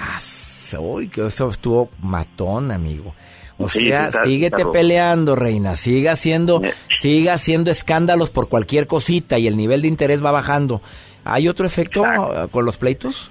[0.79, 3.15] Uy, que eso estuvo matón, amigo.
[3.59, 5.77] O Sí, sea, está- síguete está- peleando, reina.
[5.77, 6.61] Siga haciendo,
[6.99, 10.81] siga haciendo escándalos por cualquier cosita y el nivel de interés va bajando.
[11.25, 12.05] ¿Hay otro efecto
[12.53, 13.31] con los pleitos?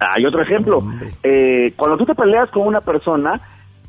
[0.00, 0.84] Hay otro ejemplo.
[1.22, 3.40] Eh, cuando tú te peleas con una persona,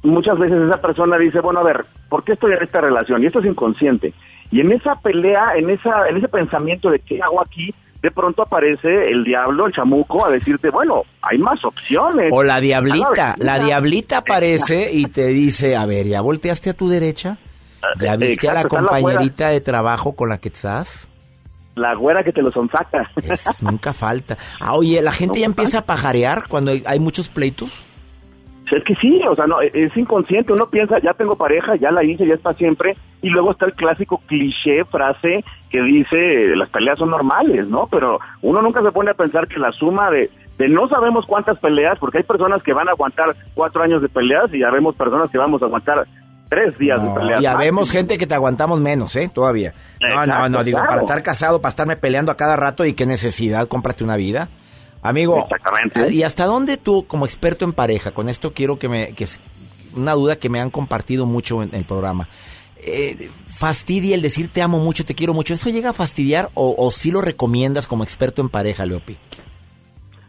[0.03, 3.21] muchas veces esa persona dice, bueno, a ver, ¿por qué estoy en esta relación?
[3.21, 4.13] Y esto es inconsciente.
[4.51, 8.41] Y en esa pelea, en esa, en ese pensamiento de qué hago aquí, de pronto
[8.43, 12.29] aparece el diablo, el chamuco, a decirte, bueno, hay más opciones.
[12.31, 13.35] O la diablita.
[13.37, 17.37] ver, La diablita aparece y te dice, a ver, ¿ya volteaste a tu derecha?
[17.99, 21.07] ¿Ya viste a la compañerita de trabajo con la que estás?
[21.75, 23.09] La güera que te lo sonsaca.
[23.23, 24.37] Es- nunca falta.
[24.59, 27.69] Ah, oye, ¿la gente ya empieza a pajarear cuando hay, hay muchos pleitos?
[28.71, 30.53] Es que sí, o sea, no, es inconsciente.
[30.53, 32.95] Uno piensa, ya tengo pareja, ya la hice, ya está siempre.
[33.21, 37.87] Y luego está el clásico cliché, frase que dice, las peleas son normales, ¿no?
[37.87, 41.57] Pero uno nunca se pone a pensar que la suma de, de no sabemos cuántas
[41.59, 44.95] peleas, porque hay personas que van a aguantar cuatro años de peleas y ya vemos
[44.95, 46.05] personas que vamos a aguantar
[46.49, 47.41] tres días de peleas.
[47.41, 47.59] ya máximo.
[47.59, 49.29] vemos gente que te aguantamos menos, ¿eh?
[49.33, 49.73] Todavía.
[50.01, 50.89] No, no, no, digo, claro.
[50.89, 54.49] para estar casado, para estarme peleando a cada rato y qué necesidad, cómprate una vida.
[55.01, 55.47] Amigo,
[56.09, 59.39] ¿y hasta dónde tú, como experto en pareja, con esto quiero que me, que es
[59.95, 62.27] una duda que me han compartido mucho en el programa,
[62.83, 65.53] eh, fastidie el decir te amo mucho, te quiero mucho.
[65.53, 69.17] ¿Eso llega a fastidiar o, o sí lo recomiendas como experto en pareja, Leopi?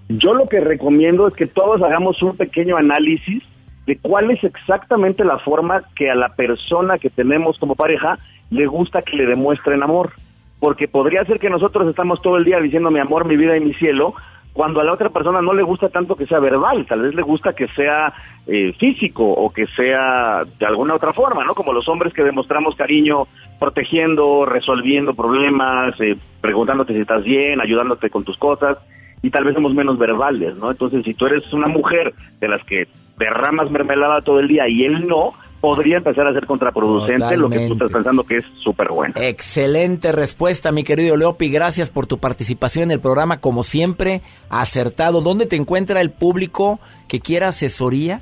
[0.09, 3.43] Yo lo que recomiendo es que todos hagamos un pequeño análisis
[3.87, 8.19] de cuál es exactamente la forma que a la persona que tenemos como pareja
[8.51, 10.13] le gusta que le demuestren amor.
[10.59, 13.61] Porque podría ser que nosotros estamos todo el día diciendo mi amor, mi vida y
[13.61, 14.15] mi cielo,
[14.53, 17.23] cuando a la otra persona no le gusta tanto que sea verbal, tal vez le
[17.23, 18.13] gusta que sea
[18.47, 21.55] eh, físico o que sea de alguna otra forma, ¿no?
[21.55, 23.27] Como los hombres que demostramos cariño
[23.59, 28.79] protegiendo, resolviendo problemas, eh, preguntándote si estás bien, ayudándote con tus cosas
[29.23, 30.71] y tal vez somos menos verbales, ¿no?
[30.71, 32.89] Entonces, si tú eres una mujer de las que
[33.19, 37.67] derramas mermelada todo el día y él no, podría empezar a ser contraproducente lo que
[37.67, 39.15] tú estás pensando que es súper bueno.
[39.17, 41.51] Excelente respuesta, mi querido Leopi.
[41.51, 45.21] Gracias por tu participación en el programa, como siempre, acertado.
[45.21, 48.21] ¿Dónde te encuentra el público que quiera asesoría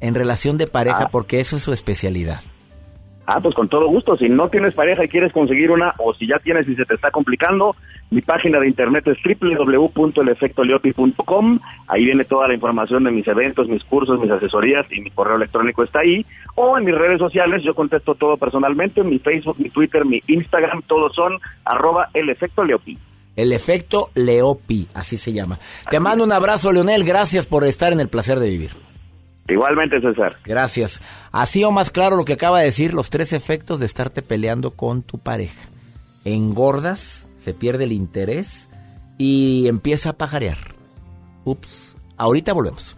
[0.00, 1.04] en relación de pareja?
[1.04, 1.08] Ah.
[1.10, 2.40] Porque eso es su especialidad.
[3.30, 4.16] Ah, pues con todo gusto.
[4.16, 6.94] Si no tienes pareja y quieres conseguir una, o si ya tienes y se te
[6.94, 7.76] está complicando,
[8.10, 11.58] mi página de internet es www.elefectoleopi.com.
[11.88, 15.36] Ahí viene toda la información de mis eventos, mis cursos, mis asesorías y mi correo
[15.36, 16.24] electrónico está ahí.
[16.54, 19.04] O en mis redes sociales, yo contesto todo personalmente.
[19.04, 22.96] Mi Facebook, mi Twitter, mi Instagram, todos son arroba el efecto Leopi.
[23.36, 25.58] El efecto Leopi, así se llama.
[25.90, 27.04] Te mando un abrazo, Leonel.
[27.04, 28.87] Gracias por estar en el placer de vivir.
[29.48, 30.36] Igualmente, César.
[30.44, 31.00] Gracias.
[31.32, 34.72] Así o más claro lo que acaba de decir, los tres efectos de estarte peleando
[34.72, 35.68] con tu pareja.
[36.24, 38.68] Engordas, se pierde el interés
[39.16, 40.58] y empieza a pajarear.
[41.44, 41.96] Ups.
[42.18, 42.97] Ahorita volvemos.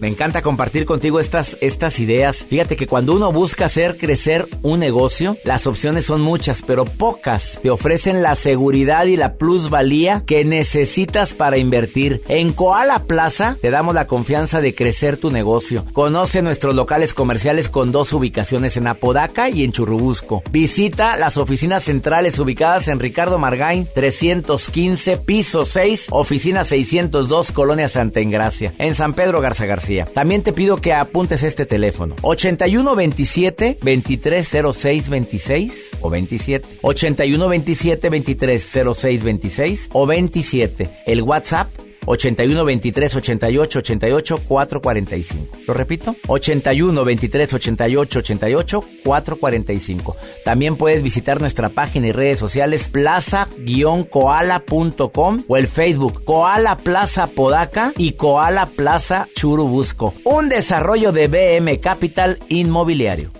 [0.00, 2.46] Me encanta compartir contigo estas, estas ideas.
[2.48, 7.58] Fíjate que cuando uno busca hacer crecer un negocio, las opciones son muchas, pero pocas
[7.62, 12.22] te ofrecen la seguridad y la plusvalía que necesitas para invertir.
[12.28, 15.84] En Koala Plaza te damos la confianza de crecer tu negocio.
[15.92, 20.42] Conoce nuestros locales comerciales con dos ubicaciones en Apodaca y en Churubusco.
[20.52, 28.20] Visita las oficinas centrales ubicadas en Ricardo Margain 315, piso 6, oficina 602, Colonia Santa
[28.20, 29.87] Engracia, en San Pedro Garza García.
[30.14, 32.14] También te pido que apuntes este teléfono.
[32.22, 36.68] 8127 2306 26 o 27.
[36.82, 40.90] 8127 2306 26 o 27.
[41.06, 41.68] El WhatsApp
[42.08, 45.58] 81 23 88 88 445.
[45.66, 50.16] Lo repito, 81 23 88 88 445.
[50.44, 57.92] También puedes visitar nuestra página y redes sociales plaza-koala.com o el Facebook Koala Plaza Podaca
[57.96, 60.14] y Koala Plaza Churubusco.
[60.24, 63.30] Un desarrollo de BM Capital Inmobiliario.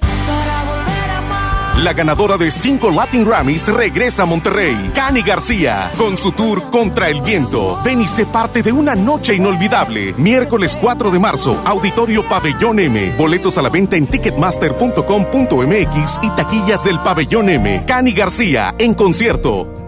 [1.84, 7.08] La ganadora de cinco Latin Grammys regresa a Monterrey, Cani García, con su tour Contra
[7.08, 7.78] el Viento.
[7.84, 10.12] Ven y sé parte de una noche inolvidable.
[10.16, 13.14] Miércoles 4 de marzo, Auditorio Pabellón M.
[13.16, 17.84] Boletos a la venta en ticketmaster.com.mx y taquillas del Pabellón M.
[17.86, 19.87] Cani García, en concierto.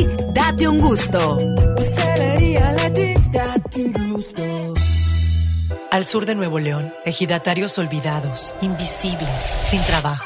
[0.33, 1.37] Date un gusto.
[1.75, 4.73] Pastelería Leti, date un gusto.
[5.91, 10.25] Al sur de Nuevo León, ejidatarios olvidados, invisibles, sin trabajo.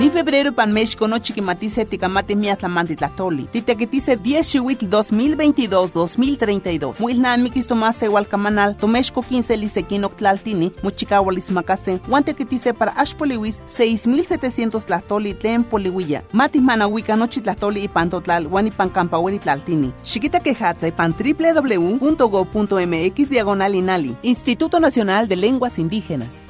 [0.00, 3.44] Ni febrero pan México no chiquimatice ticamate miatlamanti tlatoli.
[3.52, 6.94] Titequitice 10 chihuitl 2022-2032.
[6.98, 8.78] Muilnan mikis tomase hualcamanal.
[8.78, 10.72] Tomexco 15 lisequino tlaltini.
[10.82, 12.00] Muchicahualis macase.
[12.08, 16.22] Guantequitice para ashpoliwis 6700 tlatoli tlen polihuilla.
[16.32, 18.48] Matis manahuica nochi tlatoli y pantotlal.
[18.48, 19.92] Guanipan campaweri tlaltini.
[20.02, 24.16] Chiquita quejatza y pan www.go.mx diagonal inali.
[24.22, 26.49] Instituto Nacional de Lenguas Indígenas.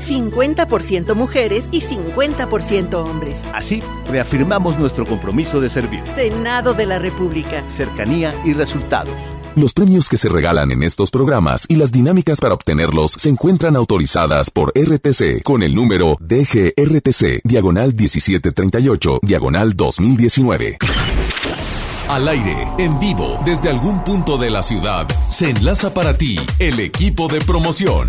[0.00, 3.38] 50% mujeres y 50% hombres.
[3.52, 6.02] Así, reafirmamos nuestro compromiso de servir.
[6.06, 7.64] Senado de la República.
[7.70, 9.14] Cercanía y resultados.
[9.56, 13.74] Los premios que se regalan en estos programas y las dinámicas para obtenerlos se encuentran
[13.74, 20.78] autorizadas por RTC con el número DGRTC, diagonal 1738, diagonal 2019.
[22.08, 26.80] Al aire, en vivo, desde algún punto de la ciudad, se enlaza para ti el
[26.80, 28.08] equipo de promoción.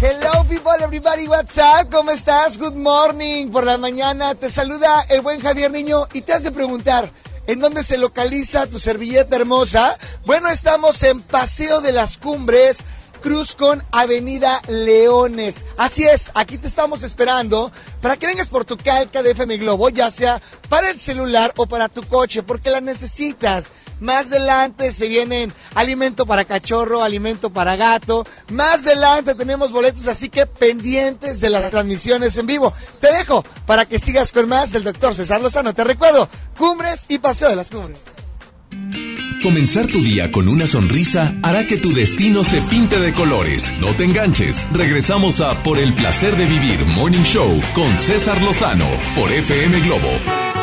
[0.00, 1.90] Hello people, everybody, what's up?
[1.90, 2.56] ¿Cómo estás?
[2.56, 3.48] Good morning.
[3.50, 7.10] Por la mañana te saluda el buen Javier Niño y te has de preguntar,
[7.48, 9.98] ¿en dónde se localiza tu servilleta hermosa?
[10.24, 12.78] Bueno, estamos en Paseo de las Cumbres,
[13.20, 15.64] Cruz con Avenida Leones.
[15.76, 19.88] Así es, aquí te estamos esperando para que vengas por tu calca de FM Globo,
[19.88, 23.72] ya sea para el celular o para tu coche, porque la necesitas.
[24.00, 28.26] Más adelante se vienen alimento para cachorro, alimento para gato.
[28.50, 32.72] Más adelante tenemos boletos, así que pendientes de las transmisiones en vivo.
[33.00, 35.74] Te dejo para que sigas con más del doctor César Lozano.
[35.74, 38.00] Te recuerdo, Cumbres y Paseo de las Cumbres.
[39.42, 43.72] Comenzar tu día con una sonrisa hará que tu destino se pinte de colores.
[43.80, 44.66] No te enganches.
[44.72, 50.57] Regresamos a Por el placer de vivir Morning Show con César Lozano por FM Globo.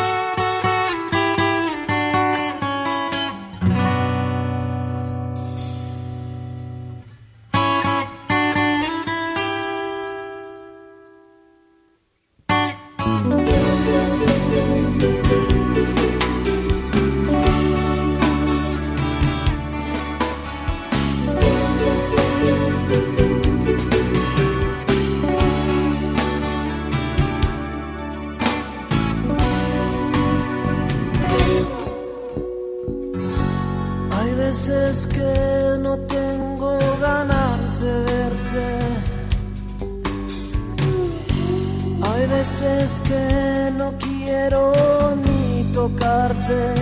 [46.48, 46.75] day.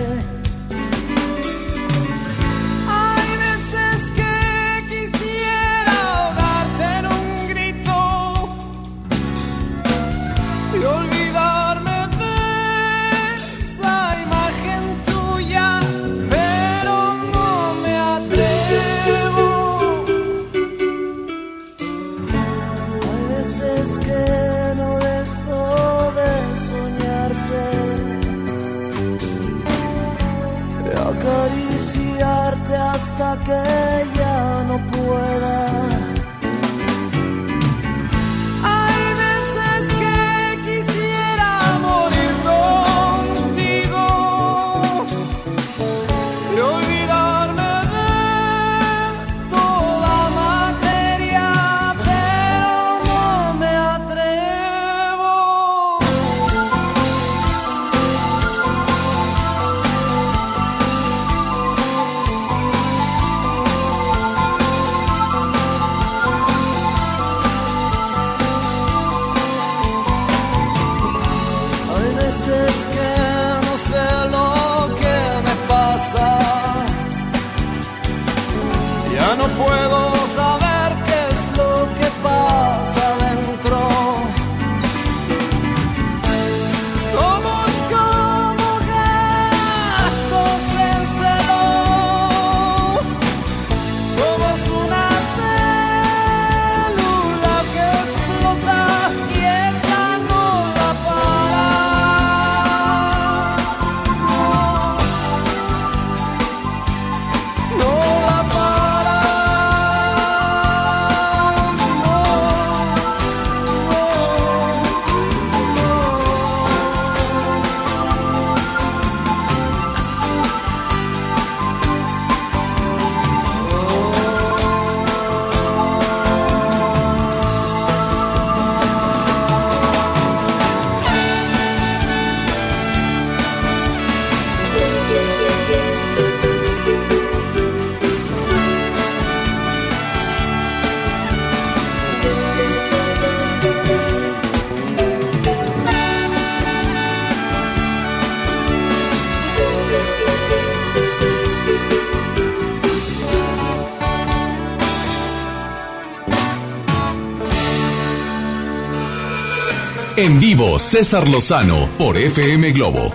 [160.25, 163.13] En vivo, César Lozano por FM Globo.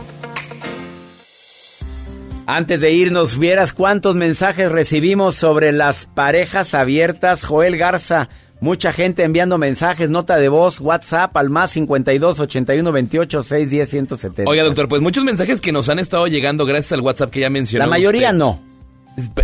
[2.46, 7.44] Antes de irnos, vieras cuántos mensajes recibimos sobre las parejas abiertas.
[7.44, 8.28] Joel Garza,
[8.60, 14.48] mucha gente enviando mensajes, nota de voz, WhatsApp al más 52 81 28 610 170.
[14.48, 17.50] Oiga, doctor, pues muchos mensajes que nos han estado llegando gracias al WhatsApp que ya
[17.50, 17.86] mencionó.
[17.86, 18.38] La mayoría usted.
[18.38, 18.62] no.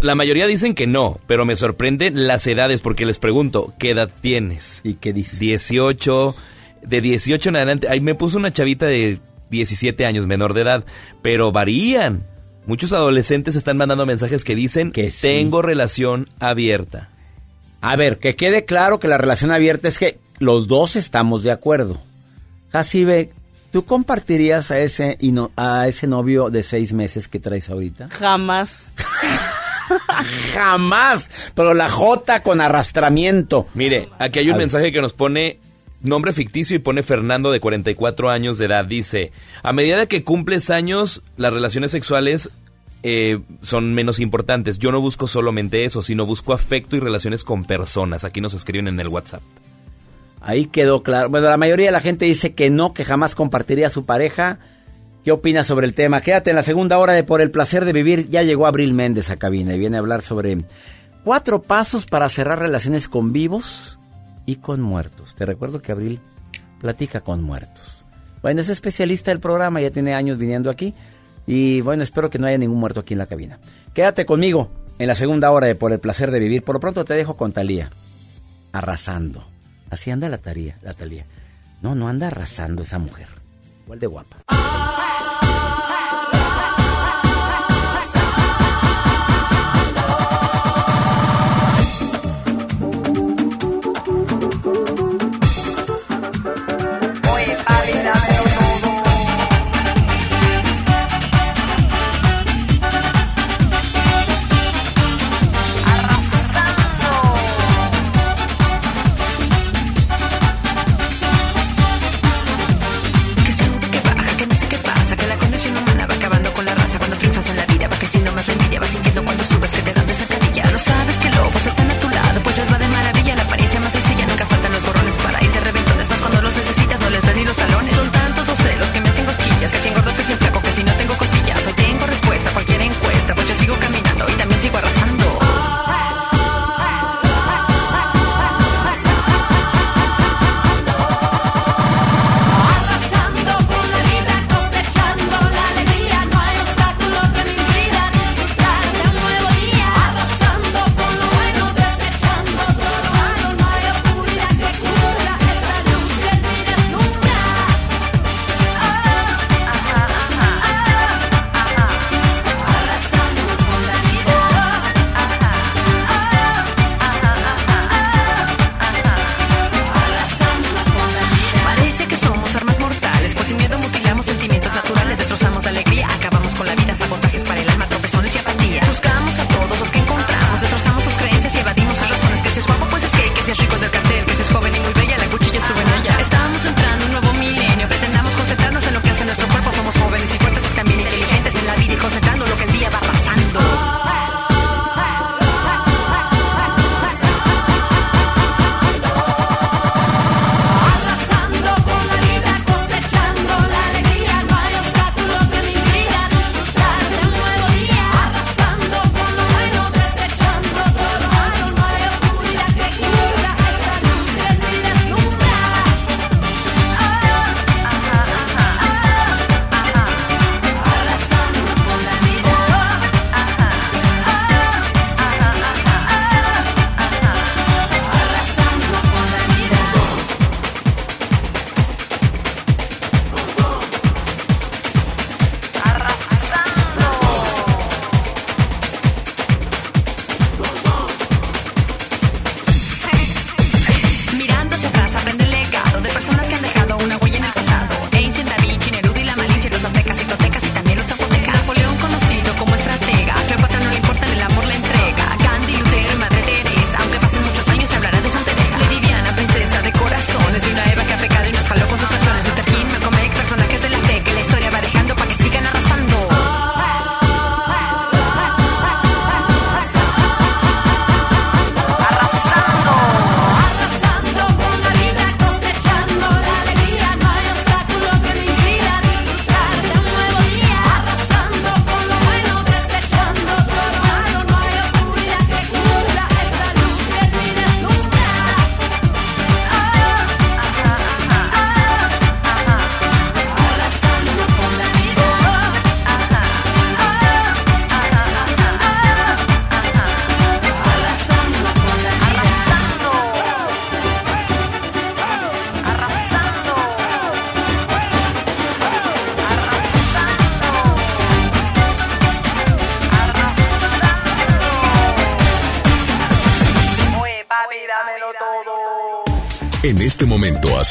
[0.02, 4.08] La mayoría dicen que no, pero me sorprenden las edades porque les pregunto, ¿qué edad
[4.20, 4.82] tienes?
[4.84, 5.36] ¿Y qué dice?
[5.38, 6.36] 18,
[6.82, 9.18] de 18 en adelante, ahí me puso una chavita de
[9.50, 10.84] 17 años, menor de edad,
[11.22, 12.24] pero varían.
[12.66, 17.10] Muchos adolescentes están mandando mensajes que dicen que tengo relación abierta.
[17.80, 21.52] A ver, que quede claro que la relación abierta es que los dos estamos de
[21.52, 22.00] acuerdo.
[22.72, 23.30] Jacibe,
[23.70, 25.16] ¿tú compartirías a ese,
[25.56, 28.08] a ese novio de seis meses que traes ahorita?
[28.08, 28.88] Jamás.
[30.52, 31.30] Jamás.
[31.54, 33.68] Pero la J con arrastramiento.
[33.74, 35.60] Mire, aquí hay un mensaje que nos pone
[36.06, 38.84] nombre ficticio y pone Fernando de 44 años de edad.
[38.84, 39.32] Dice,
[39.62, 42.50] a medida que cumples años, las relaciones sexuales
[43.02, 44.78] eh, son menos importantes.
[44.78, 48.24] Yo no busco solamente eso, sino busco afecto y relaciones con personas.
[48.24, 49.42] Aquí nos escriben en el WhatsApp.
[50.40, 51.28] Ahí quedó claro.
[51.28, 54.58] Bueno, la mayoría de la gente dice que no, que jamás compartiría a su pareja.
[55.24, 56.20] ¿Qué opinas sobre el tema?
[56.20, 58.28] Quédate en la segunda hora de Por el placer de vivir.
[58.28, 60.58] Ya llegó Abril Méndez a cabina y viene a hablar sobre
[61.24, 63.98] cuatro pasos para cerrar relaciones con vivos
[64.46, 65.34] y con muertos.
[65.34, 66.20] Te recuerdo que Abril
[66.80, 68.04] platica con muertos.
[68.42, 70.94] Bueno, es especialista del programa, ya tiene años viniendo aquí.
[71.46, 73.58] Y bueno, espero que no haya ningún muerto aquí en la cabina.
[73.92, 76.62] Quédate conmigo en la segunda hora de Por el placer de vivir.
[76.62, 77.90] Por lo pronto te dejo con Talía.
[78.72, 79.44] Arrasando.
[79.90, 80.78] Así anda la Talía.
[80.82, 81.24] La Talía.
[81.82, 83.28] No, no anda arrasando esa mujer.
[83.84, 84.95] Igual de guapa.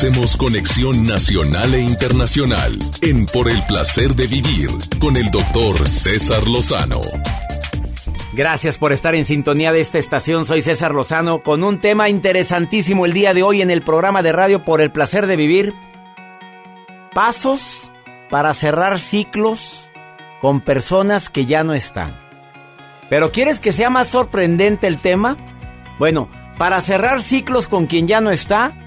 [0.05, 6.47] Hacemos conexión nacional e internacional en Por el Placer de Vivir con el doctor César
[6.47, 7.01] Lozano.
[8.33, 10.45] Gracias por estar en sintonía de esta estación.
[10.45, 14.31] Soy César Lozano con un tema interesantísimo el día de hoy en el programa de
[14.31, 15.73] radio Por el Placer de Vivir.
[17.11, 17.91] Pasos
[18.29, 19.89] para cerrar ciclos
[20.39, 22.15] con personas que ya no están.
[23.09, 25.35] ¿Pero quieres que sea más sorprendente el tema?
[25.97, 26.29] Bueno,
[26.59, 28.84] para cerrar ciclos con quien ya no está,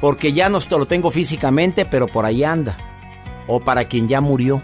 [0.00, 2.76] porque ya no lo tengo físicamente, pero por ahí anda.
[3.46, 4.62] O para quien ya murió.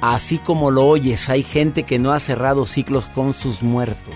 [0.00, 4.14] Así como lo oyes, hay gente que no ha cerrado ciclos con sus muertos.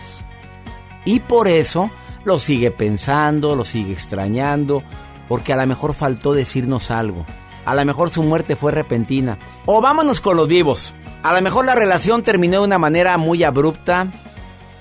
[1.04, 1.90] Y por eso
[2.24, 4.82] lo sigue pensando, lo sigue extrañando,
[5.28, 7.26] porque a lo mejor faltó decirnos algo.
[7.64, 9.38] A lo mejor su muerte fue repentina.
[9.66, 10.94] O vámonos con los vivos.
[11.22, 14.08] A lo mejor la relación terminó de una manera muy abrupta,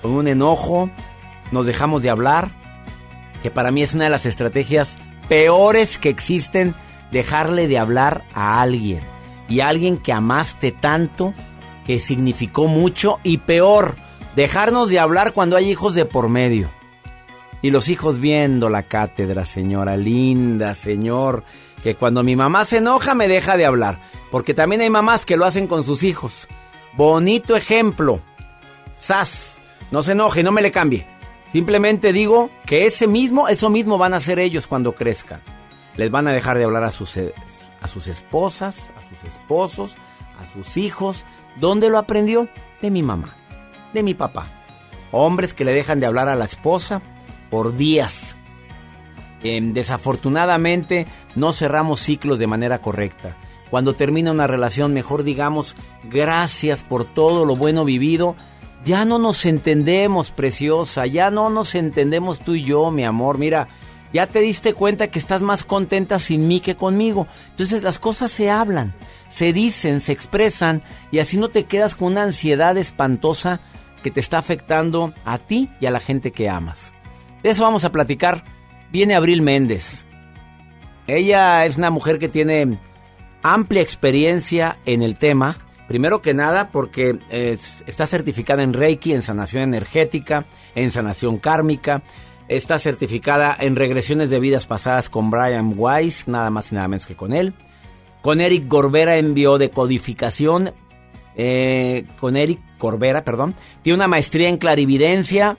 [0.00, 0.90] con un enojo,
[1.52, 2.48] nos dejamos de hablar,
[3.42, 4.98] que para mí es una de las estrategias
[5.32, 6.74] peores que existen,
[7.10, 9.00] dejarle de hablar a alguien.
[9.48, 11.32] Y a alguien que amaste tanto,
[11.86, 13.96] que significó mucho, y peor,
[14.36, 16.70] dejarnos de hablar cuando hay hijos de por medio.
[17.62, 21.44] Y los hijos viendo la cátedra, señora linda, señor,
[21.82, 25.38] que cuando mi mamá se enoja me deja de hablar, porque también hay mamás que
[25.38, 26.46] lo hacen con sus hijos.
[26.94, 28.20] Bonito ejemplo.
[28.92, 31.06] Sas, no se enoje, no me le cambie.
[31.52, 35.42] Simplemente digo que ese mismo, eso mismo van a hacer ellos cuando crezcan.
[35.96, 37.34] Les van a dejar de hablar a sus, eh,
[37.82, 39.96] a sus esposas, a sus esposos,
[40.40, 41.26] a sus hijos.
[41.60, 42.48] ¿Dónde lo aprendió?
[42.80, 43.36] De mi mamá,
[43.92, 44.46] de mi papá.
[45.10, 47.02] Hombres que le dejan de hablar a la esposa
[47.50, 48.34] por días.
[49.42, 53.36] Em, desafortunadamente no cerramos ciclos de manera correcta.
[53.68, 58.36] Cuando termina una relación, mejor digamos gracias por todo lo bueno vivido.
[58.84, 63.38] Ya no nos entendemos, preciosa, ya no nos entendemos tú y yo, mi amor.
[63.38, 63.68] Mira,
[64.12, 67.26] ya te diste cuenta que estás más contenta sin mí que conmigo.
[67.50, 68.92] Entonces las cosas se hablan,
[69.28, 73.60] se dicen, se expresan y así no te quedas con una ansiedad espantosa
[74.02, 76.92] que te está afectando a ti y a la gente que amas.
[77.42, 78.44] De eso vamos a platicar.
[78.90, 80.04] Viene Abril Méndez.
[81.06, 82.78] Ella es una mujer que tiene
[83.42, 85.56] amplia experiencia en el tema.
[85.92, 92.00] Primero que nada porque es- está certificada en Reiki, en sanación energética, en sanación kármica.
[92.48, 97.04] Está certificada en regresiones de vidas pasadas con Brian Weiss, nada más y nada menos
[97.04, 97.52] que con él.
[98.22, 100.72] Con Eric Gorbera en biodecodificación.
[101.36, 103.54] eh, con Eric Corbera, perdón.
[103.82, 105.58] Tiene una maestría en clarividencia.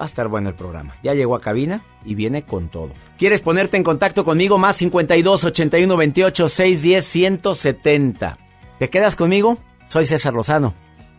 [0.00, 0.96] Va a estar bueno el programa.
[1.04, 2.90] Ya llegó a cabina y viene con todo.
[3.18, 4.58] ¿Quieres ponerte en contacto conmigo?
[4.58, 8.38] Más 52 81 28 610 170.
[8.80, 9.58] ¿Te quedas conmigo?
[9.86, 10.72] Soy César Lozano.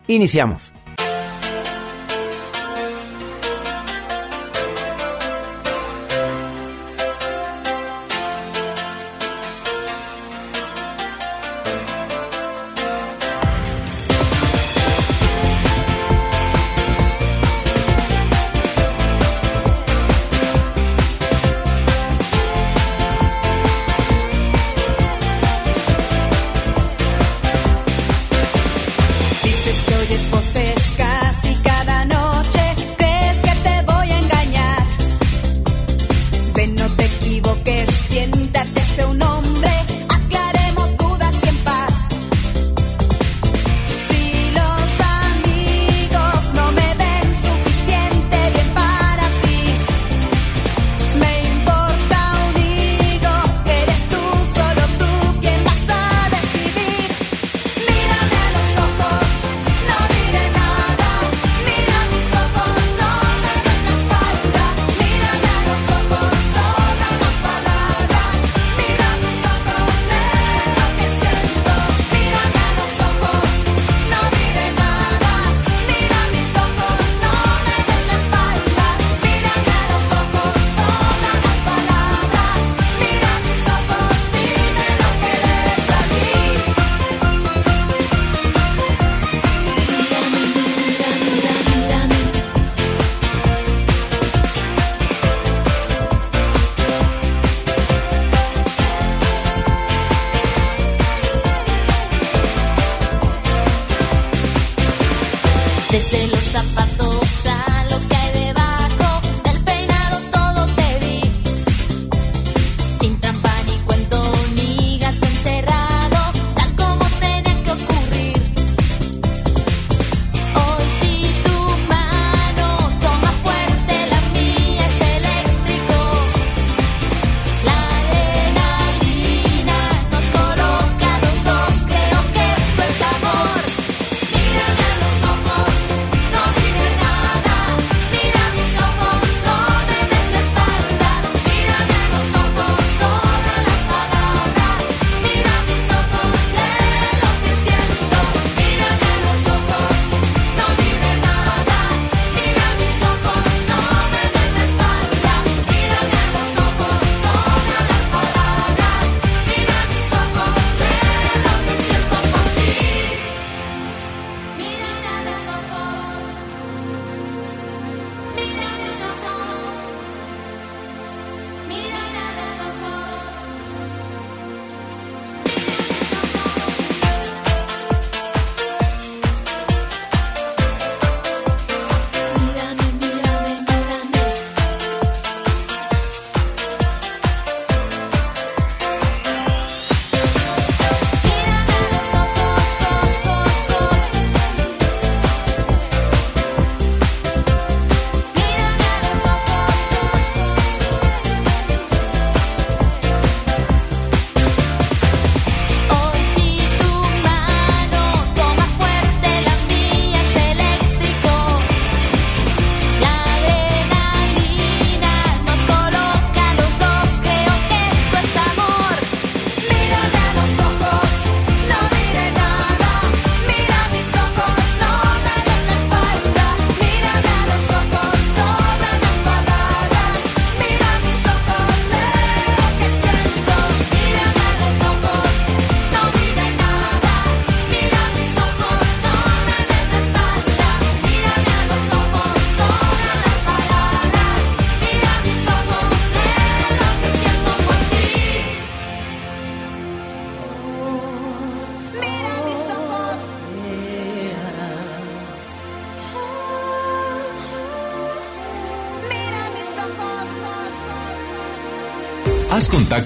[0.08, 0.72] Iniciamos.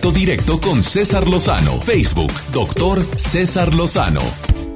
[0.07, 1.81] Contacto directo con César Lozano.
[1.81, 4.21] Facebook, doctor César Lozano.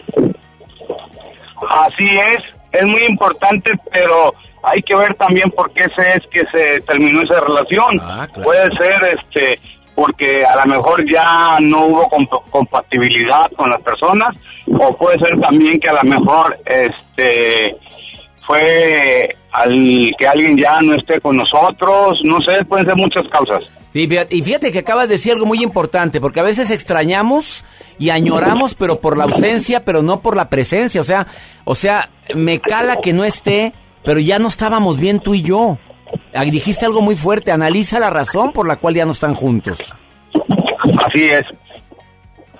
[1.69, 4.33] Así es, es muy importante, pero
[4.65, 8.01] hay que ver también por qué se es que se terminó esa relación.
[8.43, 9.59] Puede ser este
[9.95, 14.29] porque a lo mejor ya no hubo comp- compatibilidad con las personas
[14.67, 17.77] o puede ser también que a lo mejor este
[18.45, 23.63] fue al que alguien ya no esté con nosotros, no sé, pueden ser muchas causas.
[23.93, 27.63] Sí, fíjate- y fíjate que acabas de decir algo muy importante, porque a veces extrañamos
[27.97, 30.99] y añoramos, pero por la ausencia, pero no por la presencia.
[30.99, 31.27] O sea,
[31.63, 33.71] o sea, me cala que no esté,
[34.05, 35.77] pero ya no estábamos bien tú y yo.
[36.33, 39.79] Ah, Dijiste algo muy fuerte, analiza la razón por la cual ya no están juntos.
[41.05, 41.45] Así es.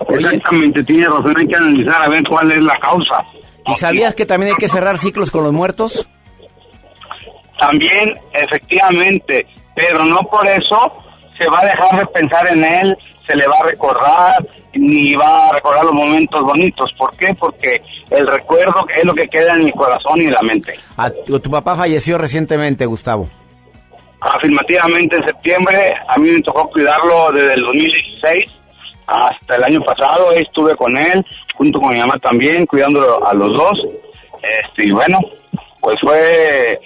[0.08, 3.24] Exactamente, tiene razón, hay que analizar a ver cuál es la causa.
[3.66, 6.06] ¿Y sabías que también hay que cerrar ciclos con los muertos?
[7.58, 10.92] También, efectivamente, pero no por eso
[11.38, 15.48] se va a dejar de pensar en él, se le va a recordar, ni va
[15.48, 16.92] a recordar los momentos bonitos.
[16.94, 17.34] ¿Por qué?
[17.34, 20.74] Porque el recuerdo es lo que queda en el corazón y en la mente.
[20.96, 23.28] Ah, tu, tu papá falleció recientemente, Gustavo.
[24.20, 28.46] Afirmativamente en septiembre, a mí me tocó cuidarlo desde el 2016
[29.06, 31.24] hasta el año pasado, estuve con él,
[31.54, 33.86] junto con mi mamá también, cuidándolo a los dos.
[34.42, 35.18] Este, y bueno,
[35.80, 36.80] pues fue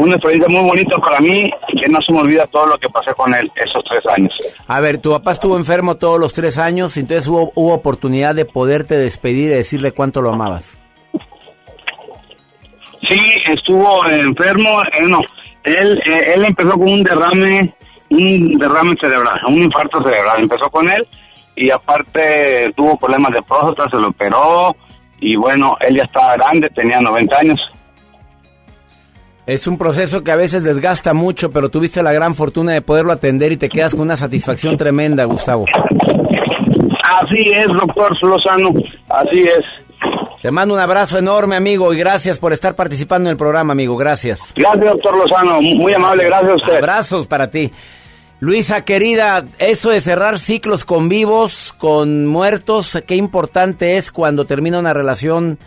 [0.00, 1.50] una experiencia muy bonita para mí
[1.80, 4.32] que no se me olvida todo lo que pasé con él esos tres años.
[4.66, 8.44] A ver, tu papá estuvo enfermo todos los tres años, entonces hubo, hubo oportunidad de
[8.44, 10.78] poderte despedir y decirle cuánto lo amabas.
[13.08, 15.20] Sí, estuvo enfermo, eh, no,
[15.64, 17.74] él, eh, él empezó con un derrame,
[18.10, 21.06] un derrame cerebral, un infarto cerebral, empezó con él
[21.54, 24.76] y aparte tuvo problemas de próstata, se lo operó
[25.20, 27.72] y bueno, él ya estaba grande, tenía 90 años.
[29.48, 33.12] Es un proceso que a veces desgasta mucho, pero tuviste la gran fortuna de poderlo
[33.12, 35.64] atender y te quedas con una satisfacción tremenda, Gustavo.
[37.02, 38.74] Así es, doctor Lozano,
[39.08, 39.64] así es.
[40.42, 43.96] Te mando un abrazo enorme, amigo, y gracias por estar participando en el programa, amigo.
[43.96, 44.52] Gracias.
[44.54, 46.76] Gracias, doctor Lozano, muy amable, gracias a usted.
[46.76, 47.72] Abrazos para ti.
[48.40, 54.78] Luisa, querida, eso de cerrar ciclos con vivos, con muertos, qué importante es cuando termina
[54.78, 55.58] una relación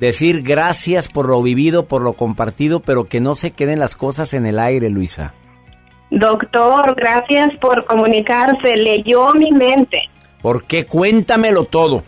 [0.00, 4.34] decir gracias por lo vivido, por lo compartido, pero que no se queden las cosas
[4.34, 5.34] en el aire, Luisa.
[6.10, 8.76] Doctor, gracias por comunicarse.
[8.76, 10.08] Leyó mi mente.
[10.42, 10.86] ¿Por qué?
[10.86, 12.02] Cuéntamelo todo.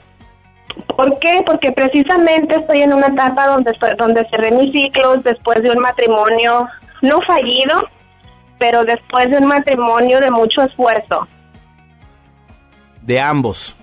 [0.86, 1.42] ¿Por qué?
[1.46, 5.78] Porque precisamente estoy en una etapa donde estoy- donde cerré mis ciclos después de un
[5.78, 6.66] matrimonio
[7.02, 7.88] no fallido,
[8.58, 11.28] pero después de un matrimonio de mucho esfuerzo.
[13.02, 13.76] De ambos.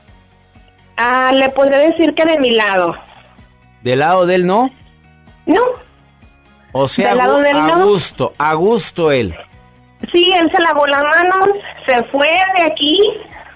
[0.98, 2.96] Ah, le podré decir que de mi lado.
[3.84, 4.70] ¿Del lado de él no?
[5.46, 5.62] No,
[6.74, 7.86] O sea, a no.
[7.86, 9.36] gusto, a gusto él.
[10.12, 11.50] sí, él se lavó las manos,
[11.88, 13.02] se fue de aquí,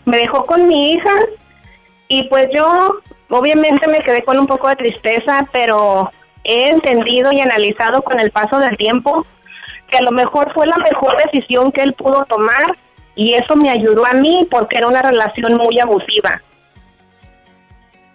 [0.05, 1.11] me dejó con mi hija
[2.07, 2.95] y pues yo
[3.29, 6.11] obviamente me quedé con un poco de tristeza, pero
[6.43, 9.25] he entendido y analizado con el paso del tiempo
[9.89, 12.77] que a lo mejor fue la mejor decisión que él pudo tomar
[13.15, 16.41] y eso me ayudó a mí porque era una relación muy abusiva.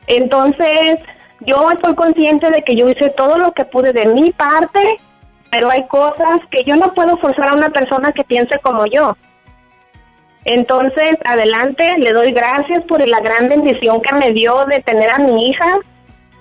[0.08, 0.98] Entonces,
[1.40, 4.98] yo estoy consciente de que yo hice todo lo que pude de mi parte
[5.50, 9.16] pero hay cosas que yo no puedo forzar a una persona que piense como yo.
[10.44, 15.18] Entonces, adelante, le doy gracias por la gran bendición que me dio de tener a
[15.18, 15.78] mi hija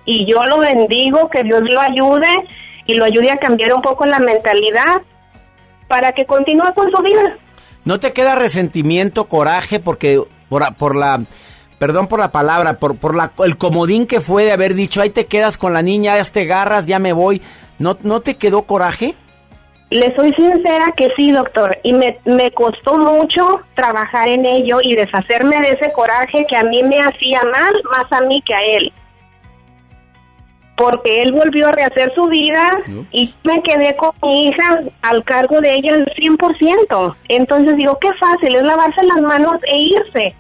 [0.06, 2.28] y yo lo bendigo, que Dios lo ayude
[2.86, 5.02] y lo ayude a cambiar un poco la mentalidad
[5.88, 7.38] para que continúe con su vida.
[7.84, 11.22] ¿No te queda resentimiento, coraje, porque por, por la,
[11.80, 15.10] perdón por la palabra, por, por la, el comodín que fue de haber dicho, ahí
[15.10, 17.42] te quedas con la niña, ya te garras, ya me voy?
[17.80, 19.16] ¿No, ¿No te quedó coraje?
[19.90, 24.96] Le soy sincera que sí, doctor, y me, me costó mucho trabajar en ello y
[24.96, 28.66] deshacerme de ese coraje que a mí me hacía mal, más a mí que a
[28.66, 28.92] él.
[30.76, 32.70] Porque él volvió a rehacer su vida
[33.12, 37.16] y me quedé con mi hija al cargo de ella al 100%.
[37.30, 40.36] Entonces digo, qué fácil es lavarse las manos e irse.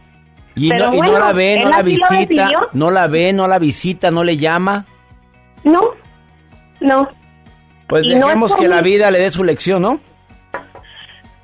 [0.57, 3.59] Y, Pero no, y no la ve, no la visita, no la ve, no la
[3.59, 4.87] visita, no le llama.
[5.63, 5.91] No,
[6.79, 7.09] no.
[7.87, 9.99] Pues Y dejemos que la vida le dé su lección, ¿no?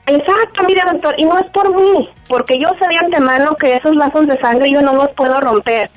[0.08, 3.96] Exacto, mire doctor, y no es por mí, porque yo sé de antemano que esos
[3.96, 5.92] lazos de sangre yo no los puedo romper.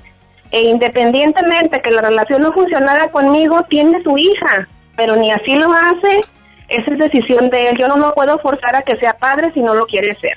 [0.53, 5.73] E independientemente que la relación no funcionara conmigo, tiene su hija, pero ni así lo
[5.73, 6.21] hace,
[6.69, 7.79] esa es decisión de él.
[7.79, 10.37] Yo no lo puedo forzar a que sea padre si no lo quiere ser.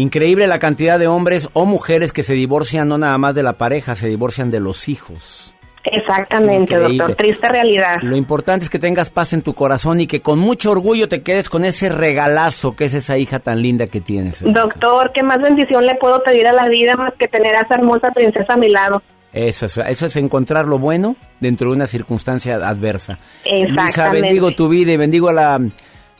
[0.00, 3.58] Increíble la cantidad de hombres o mujeres que se divorcian no nada más de la
[3.58, 5.54] pareja, se divorcian de los hijos.
[5.84, 7.96] Exactamente, doctor, triste realidad.
[8.00, 11.22] Lo importante es que tengas paz en tu corazón y que con mucho orgullo te
[11.22, 14.42] quedes con ese regalazo que es esa hija tan linda que tienes.
[14.42, 17.74] Doctor, ¿qué más bendición le puedo pedir a la vida más que tener a esa
[17.74, 19.02] hermosa princesa a mi lado?
[19.34, 23.18] Eso es, eso es encontrar lo bueno dentro de una circunstancia adversa.
[23.44, 24.22] Exactamente.
[24.22, 25.60] bendigo tu vida y bendigo la,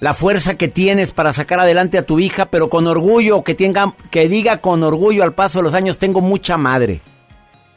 [0.00, 3.94] la fuerza que tienes para sacar adelante a tu hija, pero con orgullo, que, tenga,
[4.10, 7.00] que diga con orgullo al paso de los años, tengo mucha madre.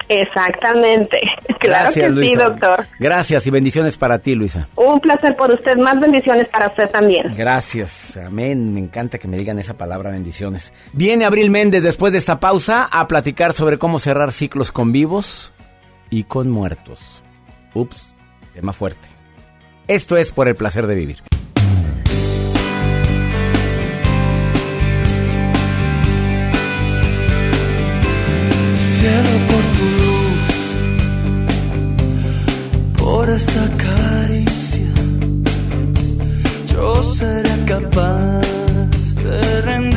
[0.10, 1.20] Exactamente.
[1.64, 2.44] Claro Gracias, que sí, Luisa.
[2.50, 2.88] doctor.
[3.00, 4.68] Gracias y bendiciones para ti, Luisa.
[4.76, 7.34] Un placer por usted, más bendiciones para usted también.
[7.38, 8.74] Gracias, amén.
[8.74, 10.74] Me encanta que me digan esa palabra, bendiciones.
[10.92, 15.54] Viene Abril Méndez después de esta pausa a platicar sobre cómo cerrar ciclos con vivos
[16.10, 17.24] y con muertos.
[17.74, 18.08] Ups,
[18.54, 19.08] tema fuerte.
[19.88, 21.24] Esto es por el placer de vivir.
[29.54, 30.52] Por tu luz,
[32.98, 34.94] por esa caricia,
[36.72, 39.93] yo seré capaz de rendir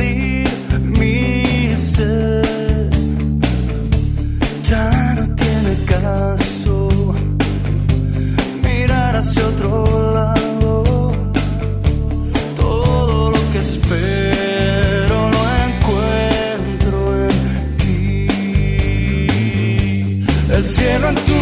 [20.67, 21.36] cielo en tu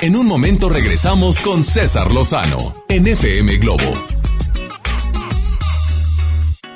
[0.00, 2.56] En un momento regresamos con César Lozano
[2.88, 3.82] en FM Globo.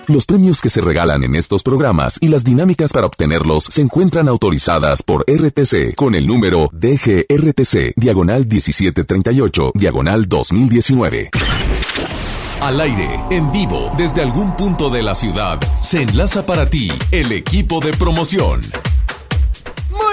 [0.09, 4.27] Los premios que se regalan en estos programas y las dinámicas para obtenerlos se encuentran
[4.27, 11.31] autorizadas por RTC con el número DGRTC, diagonal 1738, diagonal 2019.
[12.61, 17.31] Al aire, en vivo, desde algún punto de la ciudad, se enlaza para ti el
[17.31, 18.63] equipo de promoción.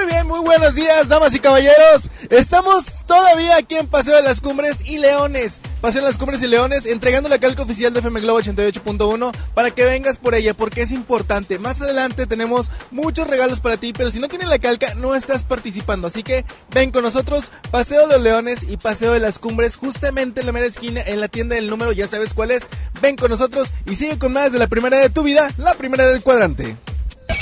[0.10, 2.10] Bien, muy buenos días, damas y caballeros.
[2.31, 5.60] Estamos todavía aquí en Paseo de las Cumbres y Leones.
[5.81, 9.69] Paseo de las Cumbres y Leones, entregando la calca oficial de FM Globo 88.1 para
[9.69, 11.60] que vengas por ella, porque es importante.
[11.60, 15.44] Más adelante tenemos muchos regalos para ti, pero si no tienes la calca, no estás
[15.44, 16.07] participando.
[16.07, 20.40] Así que ven con nosotros, Paseo de los Leones y Paseo de las Cumbres, justamente
[20.40, 22.64] en la mera esquina, en la tienda del número, ya sabes cuál es.
[22.99, 26.07] Ven con nosotros y sigue con más de la primera de tu vida, la primera
[26.07, 26.76] del cuadrante.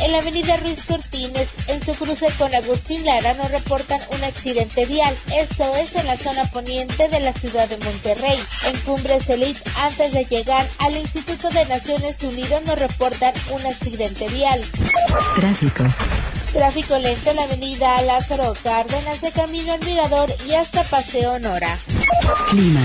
[0.00, 4.86] En la avenida Ruiz Cortines, en su cruce con Agustín Lara, nos reportan un accidente
[4.86, 5.14] vial.
[5.36, 8.38] Esto es en la zona poniente de la ciudad de Monterrey.
[8.66, 14.28] En Cumbres Elite, antes de llegar al Instituto de Naciones Unidas, nos reportan un accidente
[14.28, 14.62] vial.
[15.34, 15.84] Tráfico.
[16.52, 21.78] Tráfico lento en la avenida Lázaro Cárdenas de camino al Mirador y hasta Paseo Nora.
[22.50, 22.80] Clima.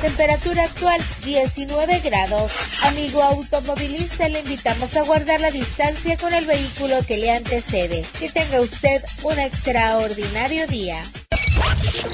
[0.00, 2.52] Temperatura actual 19 grados.
[2.84, 8.04] Amigo automovilista, le invitamos a guardar la distancia con el vehículo que le antecede.
[8.18, 11.02] Que tenga usted un extraordinario día.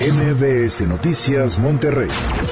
[0.01, 2.09] MBS Noticias Monterrey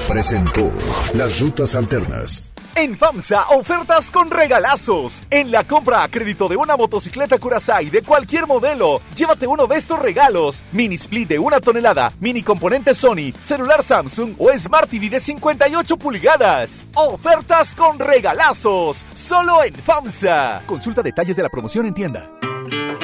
[0.07, 0.71] presentó
[1.13, 2.52] las rutas alternas.
[2.75, 5.23] En FAMSA, ofertas con regalazos.
[5.29, 9.77] En la compra a crédito de una motocicleta Curaçao de cualquier modelo, llévate uno de
[9.77, 10.63] estos regalos.
[10.71, 15.97] Mini split de una tonelada, mini componente Sony, celular Samsung o Smart TV de 58
[15.97, 16.87] pulgadas.
[16.95, 19.05] Ofertas con regalazos.
[19.13, 20.63] Solo en FAMSA.
[20.65, 22.31] Consulta detalles de la promoción en tienda.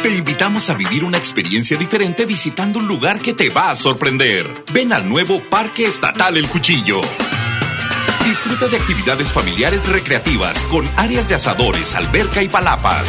[0.02, 4.48] Te invitamos a vivir una experiencia diferente visitando un lugar que te va a sorprender.
[4.74, 7.02] Ven al nuevo Parque Estatal El Cuchillo.
[8.30, 13.03] Disfruta de actividades familiares recreativas con áreas de asadores, alberca y palapas.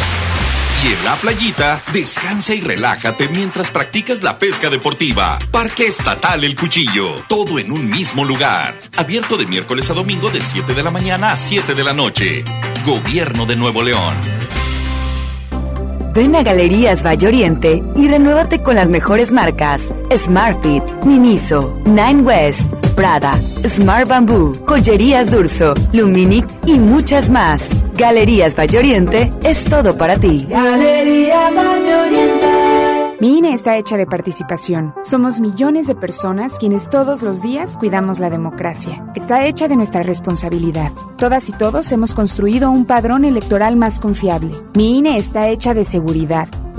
[0.83, 5.39] Y en la playita, descansa y relájate mientras practicas la pesca deportiva.
[5.51, 7.17] Parque Estatal El Cuchillo.
[7.29, 8.75] Todo en un mismo lugar.
[8.97, 12.43] Abierto de miércoles a domingo de 7 de la mañana a 7 de la noche.
[12.87, 14.15] Gobierno de Nuevo León.
[16.15, 22.69] Ven a Galerías Valle Oriente y renuévate con las mejores marcas: Smartfit, Miniso, Nine West,
[23.01, 27.71] Prada, Smart Bamboo, Joyerías Durso, Luminic y muchas más.
[27.97, 30.47] Galerías Valle Oriente es todo para ti.
[30.51, 33.17] Galerías Oriente.
[33.19, 34.95] Mi INE está hecha de participación.
[35.03, 39.03] Somos millones de personas quienes todos los días cuidamos la democracia.
[39.15, 40.93] Está hecha de nuestra responsabilidad.
[41.17, 44.55] Todas y todos hemos construido un padrón electoral más confiable.
[44.75, 46.49] Mi INE está hecha de seguridad.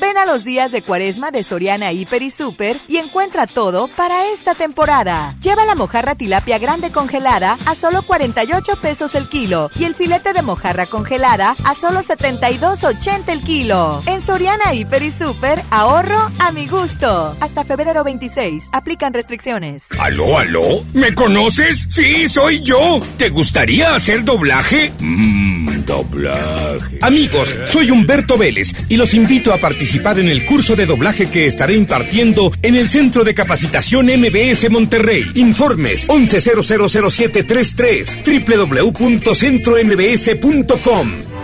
[0.00, 4.26] Ven a los días de cuaresma de Soriana Hiper y Super y encuentra todo para
[4.32, 5.34] esta temporada.
[5.42, 10.32] Lleva la mojarra tilapia grande congelada a solo 48 pesos el kilo y el filete
[10.32, 14.02] de mojarra congelada a solo 72.80 el kilo.
[14.06, 17.34] En Soriana Hiper y Super, ahorro a mi gusto.
[17.40, 19.86] Hasta febrero 26, aplican restricciones.
[19.98, 20.82] ¿Aló, aló?
[20.92, 21.86] ¿Me conoces?
[21.88, 23.00] Sí, soy yo.
[23.16, 24.92] ¿Te gustaría hacer doblaje?
[24.98, 26.98] Mmm, doblaje.
[27.00, 31.46] Amigos, soy Humberto Vélez y los invito a participar en el curso de doblaje que
[31.46, 35.24] estaré impartiendo en el Centro de Capacitación MBS Monterrey.
[35.36, 41.36] Informes 11000733 www.centrombs.com.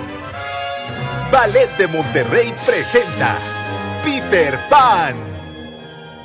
[1.33, 3.39] Ballet de Monterrey presenta
[4.05, 5.17] Peter Pan.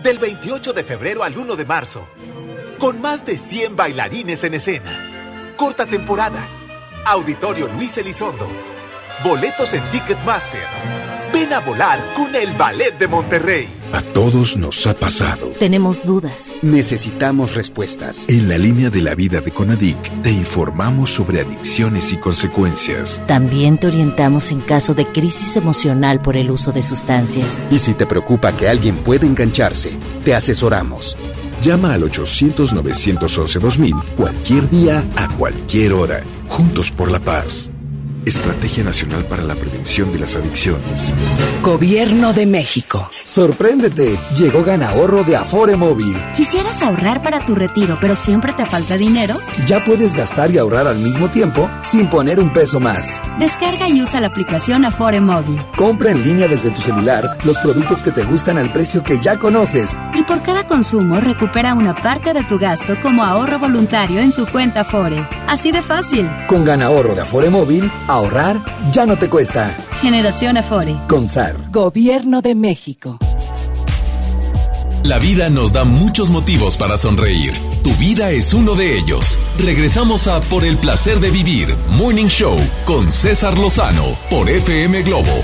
[0.04, 2.08] Del 28 de febrero al 1 de marzo.
[2.78, 5.54] Con más de 100 bailarines en escena.
[5.56, 6.46] Corta temporada.
[7.08, 8.46] Auditorio Luis Elizondo.
[9.24, 10.60] Boletos en Ticketmaster.
[11.32, 13.70] Ven a volar con el Ballet de Monterrey.
[13.94, 15.48] A todos nos ha pasado.
[15.58, 16.54] Tenemos dudas.
[16.62, 18.26] Necesitamos respuestas.
[18.28, 23.22] En la línea de la vida de Conadic te informamos sobre adicciones y consecuencias.
[23.26, 27.66] También te orientamos en caso de crisis emocional por el uso de sustancias.
[27.72, 29.92] Y si te preocupa que alguien pueda engancharse,
[30.26, 31.16] te asesoramos.
[31.62, 36.22] Llama al 800-911-2000 cualquier día, a cualquier hora.
[36.50, 37.72] Juntos por la paz.
[38.28, 41.14] Estrategia Nacional para la Prevención de las Adicciones.
[41.64, 43.10] Gobierno de México.
[43.24, 46.18] Sorpréndete, llegó Ganahorro de Afore Móvil.
[46.36, 49.36] ¿Quisieras ahorrar para tu retiro, pero siempre te falta dinero?
[49.66, 53.22] Ya puedes gastar y ahorrar al mismo tiempo sin poner un peso más.
[53.40, 55.62] Descarga y usa la aplicación Afore Móvil.
[55.78, 59.40] Compra en línea desde tu celular los productos que te gustan al precio que ya
[59.40, 59.98] conoces.
[60.16, 64.46] Y por cada consumo recupera una parte de tu gasto como ahorro voluntario en tu
[64.48, 65.26] cuenta Afore.
[65.48, 66.30] Así de fácil.
[66.48, 69.76] Con Ganahorro de Afore Móvil, ahorrar ya no te cuesta.
[70.02, 70.96] Generación Afore.
[71.08, 71.56] Consar.
[71.72, 73.18] Gobierno de México.
[75.04, 77.54] La vida nos da muchos motivos para sonreír.
[77.84, 79.40] Tu vida es uno de ellos.
[79.58, 85.44] Regresamos a Por el placer de vivir, Morning Show, con César Lozano, por FM Globo.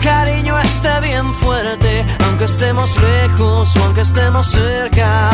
[0.00, 5.30] cariño esté bien fuerte, aunque estemos lejos o aunque estemos cerca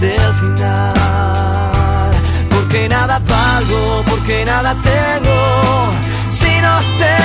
[0.00, 2.10] del final.
[2.50, 5.92] Porque nada valgo, porque nada tengo,
[6.28, 7.15] si no tengo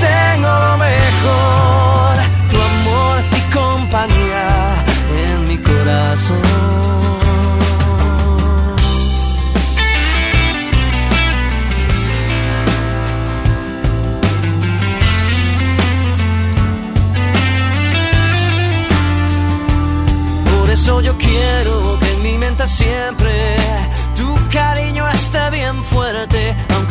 [0.00, 2.14] tengo lo mejor,
[2.50, 4.48] tu amor y compañía
[5.24, 6.58] en mi corazón.
[20.50, 21.67] Por eso yo quiero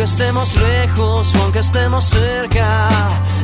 [0.07, 2.89] estemos lejos o aunque estemos cerca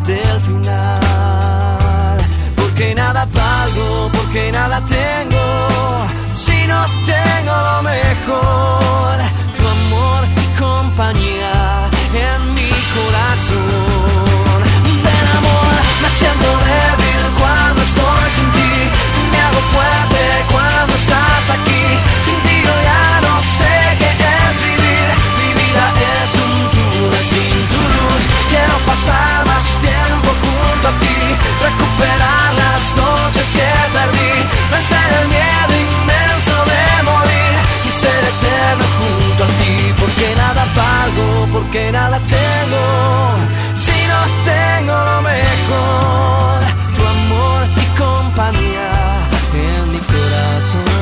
[0.06, 2.18] del final.
[2.56, 5.46] Porque nada valgo, porque nada tengo,
[6.34, 9.16] si no tengo lo mejor,
[9.58, 11.90] tu amor y compañía
[12.30, 14.13] en mi corazón.
[41.54, 42.84] Porque nada tengo,
[43.76, 46.60] si no tengo lo mejor,
[46.96, 50.94] tu amor y compañía en mi corazón.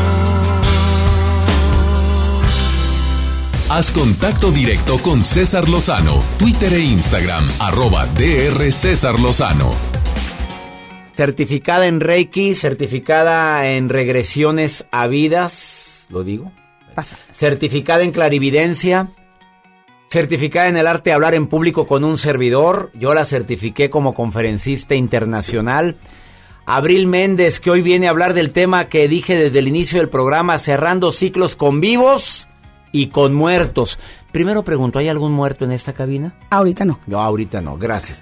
[3.70, 9.72] Haz contacto directo con César Lozano, Twitter e Instagram, arroba DR César Lozano.
[11.16, 16.52] Certificada en Reiki, certificada en regresiones a vidas, ¿lo digo?
[16.94, 17.18] Pasa.
[17.32, 19.08] Certificada en clarividencia,
[20.12, 22.92] certificada en el arte de hablar en público con un servidor.
[22.94, 25.96] Yo la certifiqué como conferencista internacional.
[26.66, 30.10] Abril Méndez, que hoy viene a hablar del tema que dije desde el inicio del
[30.10, 32.50] programa, cerrando ciclos con vivos
[32.92, 34.00] y con muertos.
[34.34, 36.36] Primero pregunto, ¿hay algún muerto en esta cabina?
[36.50, 37.00] Ahorita no.
[37.08, 38.22] No, ahorita no, gracias.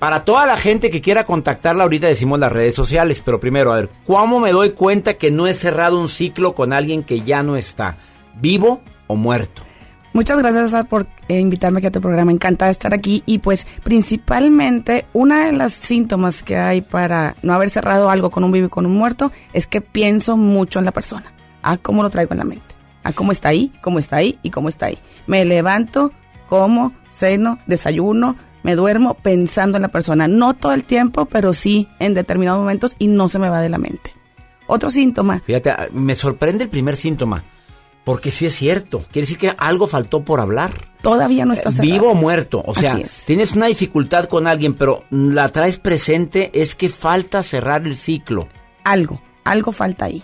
[0.00, 3.76] Para toda la gente que quiera contactarla, ahorita decimos las redes sociales, pero primero, a
[3.76, 7.44] ver, ¿cómo me doy cuenta que no he cerrado un ciclo con alguien que ya
[7.44, 7.96] no está?
[8.40, 9.62] ¿Vivo o muerto?
[10.12, 12.32] Muchas gracias por eh, invitarme aquí a tu programa.
[12.32, 13.22] Encantada de estar aquí.
[13.24, 18.44] Y pues principalmente una de las síntomas que hay para no haber cerrado algo con
[18.44, 21.32] un vivo y con un muerto es que pienso mucho en la persona.
[21.62, 22.74] A cómo lo traigo en la mente.
[23.04, 24.98] A cómo está ahí, cómo está ahí y cómo está ahí.
[25.26, 26.12] Me levanto
[26.48, 30.28] como, ceno, desayuno, me duermo pensando en la persona.
[30.28, 33.70] No todo el tiempo, pero sí en determinados momentos y no se me va de
[33.70, 34.12] la mente.
[34.66, 35.40] Otro síntoma.
[35.40, 37.44] Fíjate, ah, me sorprende el primer síntoma.
[38.04, 38.98] Porque sí es cierto.
[38.98, 40.72] Quiere decir que algo faltó por hablar.
[41.02, 42.62] Todavía no estás Vivo o muerto.
[42.66, 47.86] O sea, tienes una dificultad con alguien, pero la traes presente, es que falta cerrar
[47.86, 48.48] el ciclo.
[48.84, 50.22] Algo, algo falta ahí.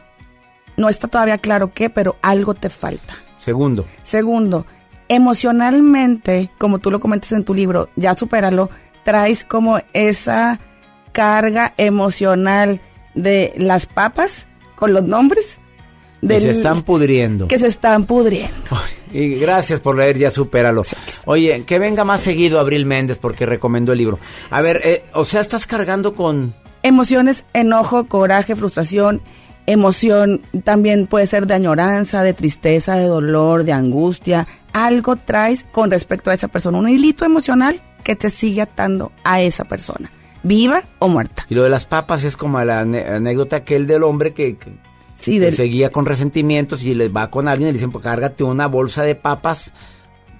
[0.77, 3.15] No está todavía claro qué, pero algo te falta.
[3.39, 3.87] Segundo.
[4.03, 4.67] Segundo,
[5.09, 8.71] emocionalmente, como tú lo comentas en tu libro, ya supéralo,
[9.05, 10.61] traes como esa
[11.13, 12.81] carga emocional
[13.15, 14.47] de las papas
[14.77, 15.59] con los nombres.
[16.27, 17.49] Que se están pudriendo.
[17.49, 18.57] Que se están pudriendo.
[19.13, 20.83] y gracias por leer, ya supéralo.
[21.25, 24.19] Oye, que venga más seguido Abril Méndez porque recomendó el libro.
[24.51, 26.55] A ver, eh, o sea, estás cargando con...
[26.83, 29.21] Emociones, enojo, coraje, frustración,
[29.67, 34.47] emoción también puede ser de añoranza, de tristeza, de dolor, de angustia.
[34.73, 39.43] Algo traes con respecto a esa persona, un hilito emocional que te sigue atando a
[39.43, 40.11] esa persona,
[40.43, 41.45] viva o muerta.
[41.51, 44.57] Y lo de las papas es como la anécdota aquel del hombre que,
[45.19, 49.03] seguía con resentimientos y le va con alguien y le dicen, pues cárgate una bolsa
[49.03, 49.73] de papas.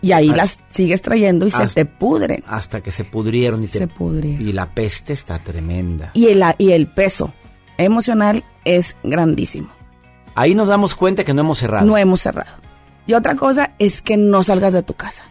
[0.01, 2.45] Y ahí las sigues trayendo y se te pudren.
[2.47, 4.47] Hasta que se pudrieron y se pudrieron.
[4.47, 6.13] Y la peste está tremenda.
[6.15, 7.35] Y el, y el peso
[7.77, 9.71] emocional es grandísimo.
[10.37, 11.85] Ahí nos damos cuenta que no hemos cerrado.
[11.85, 12.59] No hemos cerrado.
[13.09, 15.25] Y otra cosa es que no salgas de tu casa.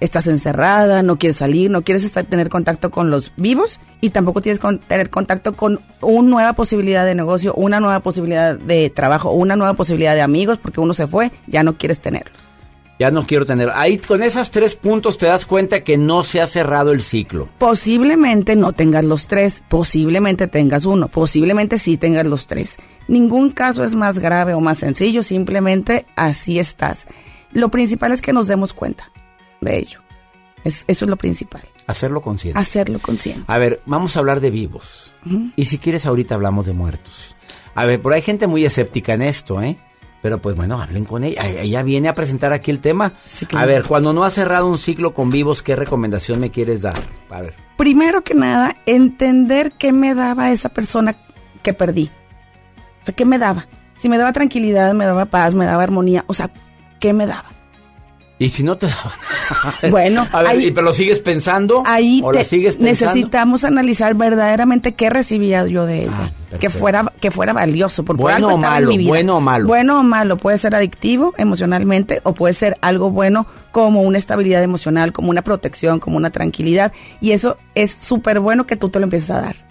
[0.00, 4.40] Estás encerrada, no quieres salir, no quieres estar, tener contacto con los vivos y tampoco
[4.40, 9.30] tienes que tener contacto con una nueva posibilidad de negocio, una nueva posibilidad de trabajo,
[9.30, 12.48] una nueva posibilidad de amigos, porque uno se fue, ya no quieres tenerlos.
[12.98, 13.70] Ya no quiero tener.
[13.74, 17.48] Ahí con esos tres puntos te das cuenta que no se ha cerrado el ciclo.
[17.58, 22.76] Posiblemente no tengas los tres, posiblemente tengas uno, posiblemente sí tengas los tres.
[23.08, 27.06] Ningún caso es más grave o más sencillo, simplemente así estás.
[27.52, 29.10] Lo principal es que nos demos cuenta
[29.60, 30.00] de ello.
[30.64, 31.62] Es, eso es lo principal.
[31.86, 32.58] Hacerlo consciente.
[32.58, 33.44] Hacerlo consciente.
[33.46, 35.14] A ver, vamos a hablar de vivos.
[35.56, 37.34] Y si quieres ahorita hablamos de muertos.
[37.74, 39.78] A ver, pero hay gente muy escéptica en esto, ¿eh?
[40.22, 41.46] Pero pues bueno, hablen con ella.
[41.48, 43.14] Ella viene a presentar aquí el tema.
[43.54, 46.98] A ver, cuando no has cerrado un ciclo con vivos, ¿qué recomendación me quieres dar?
[47.30, 47.54] A ver.
[47.76, 51.16] Primero que nada, entender qué me daba esa persona
[51.62, 52.10] que perdí.
[53.00, 53.66] O sea, ¿qué me daba?
[53.96, 56.24] Si me daba tranquilidad, me daba paz, me daba armonía.
[56.26, 56.50] O sea,
[56.98, 57.50] ¿qué me daba?
[58.40, 59.12] ¿Y si no te daban?
[59.90, 61.82] bueno, a ver, ahí, pero lo sigues pensando?
[61.84, 62.24] Ahí
[62.78, 66.32] necesitamos analizar verdaderamente qué recibía yo de ella.
[66.50, 69.08] Ah, que fuera que fuera valioso, porque bueno algo o malo, en mi vida.
[69.10, 69.66] Bueno o malo.
[69.66, 74.62] Bueno o malo, puede ser adictivo emocionalmente o puede ser algo bueno como una estabilidad
[74.62, 76.92] emocional, como una protección, como una tranquilidad.
[77.20, 79.69] Y eso es súper bueno que tú te lo empieces a dar.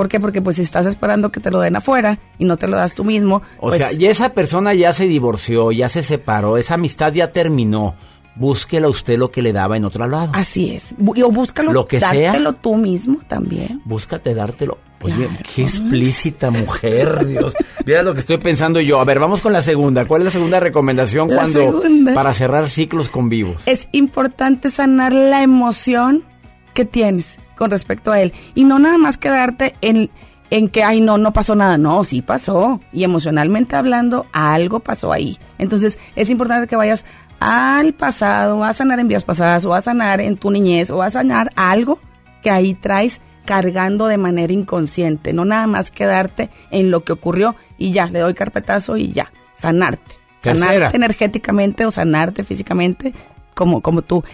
[0.00, 0.18] ¿Por qué?
[0.18, 2.94] Porque pues si estás esperando que te lo den afuera y no te lo das
[2.94, 3.42] tú mismo.
[3.58, 7.32] O pues sea, y esa persona ya se divorció, ya se separó, esa amistad ya
[7.32, 7.96] terminó.
[8.34, 10.30] Búsquela usted lo que le daba en otro lado.
[10.32, 10.94] Así es.
[10.98, 13.82] O búscalo, lo que dártelo tú mismo también.
[13.84, 14.78] Búscate dártelo.
[15.02, 17.54] Oye, qué explícita mujer, Dios.
[17.84, 19.00] Mira lo que estoy pensando yo.
[19.00, 20.06] A ver, vamos con la segunda.
[20.06, 21.82] ¿Cuál es la segunda recomendación cuando
[22.14, 23.64] para cerrar ciclos con vivos?
[23.66, 26.24] Es importante sanar la emoción
[26.72, 30.08] que tienes con respecto a él y no nada más quedarte en
[30.48, 35.12] en que ay no no pasó nada, no, sí pasó y emocionalmente hablando algo pasó
[35.12, 35.38] ahí.
[35.58, 37.04] Entonces, es importante que vayas
[37.38, 41.10] al pasado, a sanar en vías pasadas, o a sanar en tu niñez, o a
[41.10, 41.98] sanar algo
[42.42, 47.56] que ahí traes cargando de manera inconsciente, no nada más quedarte en lo que ocurrió
[47.76, 50.14] y ya, le doy carpetazo y ya, sanarte.
[50.40, 53.12] Sanarte energéticamente o sanarte físicamente
[53.54, 54.24] como, como tú.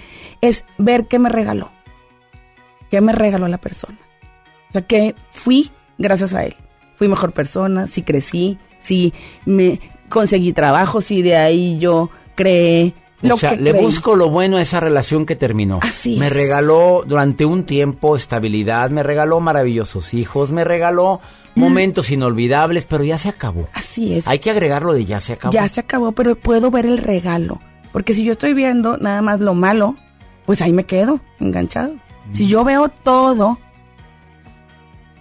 [0.40, 1.75] Es ver qué me regaló.
[2.90, 3.98] ¿Qué me regaló la persona?
[4.68, 6.54] O sea, que fui gracias a él.
[6.94, 9.12] Fui mejor persona, si crecí, si
[9.44, 14.62] me conseguí trabajo, si de ahí yo cree o sea, le busco lo bueno a
[14.62, 15.80] esa relación que terminó.
[15.82, 21.20] Así me regaló durante un tiempo estabilidad, me regaló maravillosos hijos, me regaló
[21.54, 21.60] mm.
[21.60, 23.68] momentos inolvidables, pero ya se acabó.
[23.72, 24.26] Así es.
[24.26, 25.52] Hay que agregarlo de ya se acabó.
[25.52, 27.60] Ya se acabó, pero puedo ver el regalo.
[27.92, 29.96] Porque si yo estoy viendo nada más lo malo,
[30.44, 31.94] pues ahí me quedo enganchado.
[32.32, 33.58] Si yo veo todo,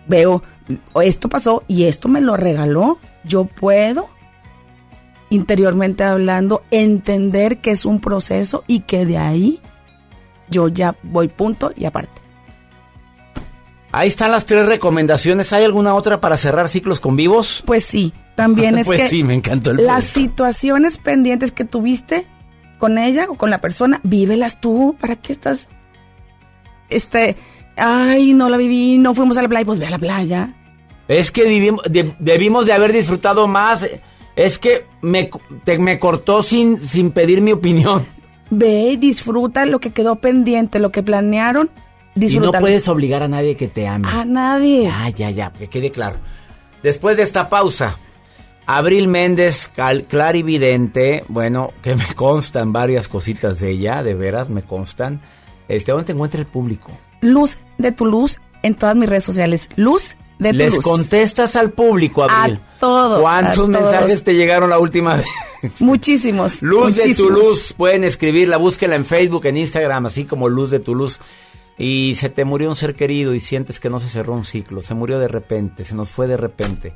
[0.07, 0.43] veo
[1.01, 4.09] esto pasó y esto me lo regaló, yo puedo
[5.29, 9.61] interiormente hablando, entender que es un proceso y que de ahí
[10.49, 12.21] yo ya voy punto y aparte.
[13.91, 15.53] Ahí están las tres recomendaciones.
[15.53, 17.63] ¿Hay alguna otra para cerrar ciclos con vivos?
[17.65, 22.27] Pues sí, también es pues sí, me encantó el Las situaciones pendientes que tuviste
[22.77, 24.97] con ella o con la persona, vívelas tú.
[24.99, 25.69] ¿Para qué estás?
[26.89, 27.35] Este,
[27.75, 30.53] ay, no la viví, no fuimos a la playa, pues ve a la playa.
[31.07, 31.45] Es que
[32.19, 33.85] debimos de haber disfrutado más
[34.35, 35.29] es que me,
[35.79, 38.05] me cortó sin, sin pedir mi opinión.
[38.49, 41.69] ve y disfruta lo que quedó pendiente, lo que planearon,
[42.15, 44.07] y no puedes obligar a nadie que te ame.
[44.09, 44.83] A nadie.
[44.83, 46.15] Ya, ya, ya, que quede claro.
[46.81, 47.97] Después de esta pausa,
[48.65, 49.69] Abril Méndez,
[50.07, 55.21] clarividente, bueno, que me constan varias cositas de ella, de veras me constan.
[55.67, 56.91] Este, ¿dónde te encuentra el público?
[57.21, 59.69] Luz de tu luz en todas mis redes sociales.
[59.75, 62.59] Luz de tu Les contestas al público, Abril.
[62.59, 63.21] A todos.
[63.21, 65.25] ¿Cuántos mensajes te llegaron la última vez?
[65.79, 66.61] Muchísimos.
[66.61, 70.79] Luz de tu luz, pueden escribirla, búsquela en Facebook, en Instagram, así como Luz de
[70.79, 71.19] tu luz.
[71.77, 74.81] Y se te murió un ser querido y sientes que no se cerró un ciclo,
[74.81, 76.93] se murió de repente, se nos fue de repente.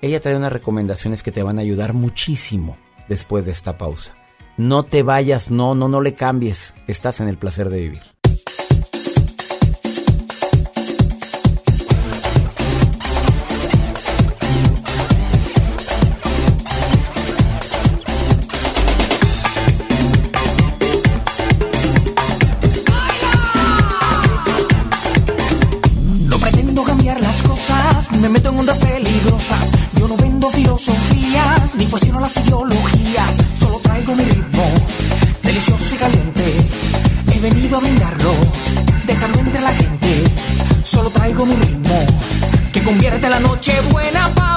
[0.00, 2.76] Ella trae unas recomendaciones que te van a ayudar muchísimo
[3.08, 4.14] después de esta pausa.
[4.58, 6.74] No te vayas, no, no, no le cambies.
[6.86, 8.02] Estás en el placer de vivir.
[26.28, 29.70] No pretendo cambiar las cosas, me meto en ondas peligrosas.
[29.98, 32.61] Yo no vendo filosofías, ni cuestiono las ideologías.
[37.42, 38.32] Venido a brindarlo,
[39.04, 40.24] dejarlo entre la gente.
[40.84, 42.06] Solo traigo mi ritmo,
[42.72, 44.51] que convierte la noche buena para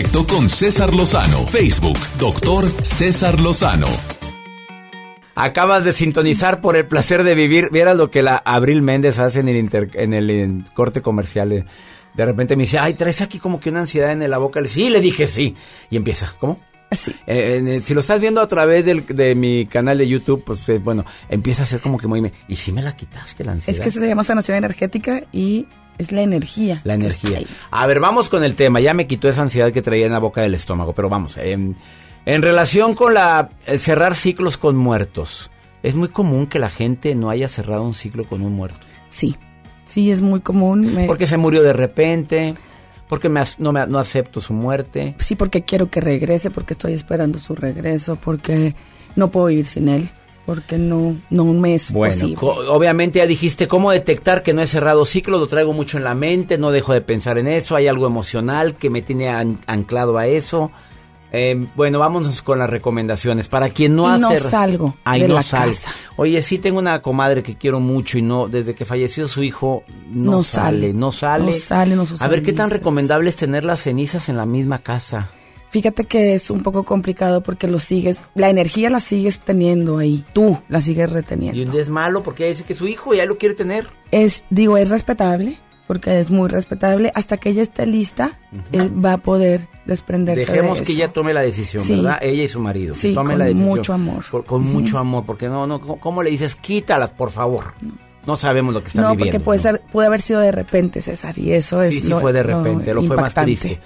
[0.00, 1.44] directo con César Lozano.
[1.48, 3.86] Facebook, doctor César Lozano.
[5.34, 7.68] Acabas de sintonizar por el placer de vivir.
[7.70, 11.52] Vieras lo que la Abril Méndez hace en el, inter- en el en corte comercial.
[11.52, 11.64] eh.
[12.14, 14.62] De repente me dice, ay, traes aquí como que una ansiedad en la boca.
[14.62, 15.54] Le- Sí, le dije sí.
[15.90, 16.58] Y empieza, ¿cómo?
[16.90, 17.14] Así.
[17.26, 20.78] Eh, si lo estás viendo a través del- de mi canal de YouTube, pues eh,
[20.78, 22.22] bueno, empieza a ser como que muy...
[22.22, 23.76] me- Y sí me la quitaste la ansiedad.
[23.78, 25.66] Es que eso se llama sanación energética y
[26.00, 26.80] es la energía.
[26.84, 27.40] La energía.
[27.70, 28.80] A ver, vamos con el tema.
[28.80, 31.36] Ya me quitó esa ansiedad que traía en la boca del estómago, pero vamos.
[31.36, 31.76] En,
[32.24, 35.50] en relación con la cerrar ciclos con muertos,
[35.82, 38.86] es muy común que la gente no haya cerrado un ciclo con un muerto.
[39.08, 39.36] Sí,
[39.86, 41.04] sí, es muy común.
[41.06, 42.54] Porque se murió de repente,
[43.08, 45.14] porque me, no, me, no acepto su muerte.
[45.18, 48.74] Sí, porque quiero que regrese, porque estoy esperando su regreso, porque
[49.16, 50.10] no puedo ir sin él
[50.46, 52.34] porque no, no me es bueno,
[52.68, 56.14] obviamente ya dijiste cómo detectar que no he cerrado ciclo, lo traigo mucho en la
[56.14, 60.26] mente, no dejo de pensar en eso, hay algo emocional que me tiene anclado a
[60.26, 60.70] eso.
[61.32, 63.46] Eh, bueno, vámonos con las recomendaciones.
[63.46, 64.20] Para quien no hace...
[64.20, 65.76] No salgo Ahí no salgo.
[66.16, 69.84] Oye, sí tengo una comadre que quiero mucho y no, desde que falleció su hijo,
[70.08, 71.46] no, sale, no sale.
[71.46, 74.80] No sale, no A ver, ¿qué tan recomendable es tener las cenizas en la misma
[74.80, 75.30] casa?
[75.70, 80.24] Fíjate que es un poco complicado porque lo sigues, la energía la sigues teniendo ahí,
[80.32, 81.58] tú la sigues reteniendo.
[81.58, 83.86] Y un día es malo porque ella dice que su hijo ya lo quiere tener.
[84.10, 87.12] Es, digo, es respetable, porque es muy respetable.
[87.14, 88.38] Hasta que ella esté lista,
[88.74, 92.18] va a poder desprenderse Dejemos que ella tome la decisión, ¿verdad?
[92.20, 92.94] Ella y su marido.
[92.96, 93.68] Sí, tome con la decisión.
[93.68, 94.24] mucho amor.
[94.46, 96.56] con mucho amor, porque no, no, ¿cómo le dices?
[96.56, 97.74] Quítalas, por favor.
[97.80, 99.24] No sabemos lo que están viviendo.
[99.24, 101.94] no, porque puede, ser, puede haber sido de repente, César, y eso es.
[101.94, 103.80] Sí, sí, fue de repente, lo, fue más triste.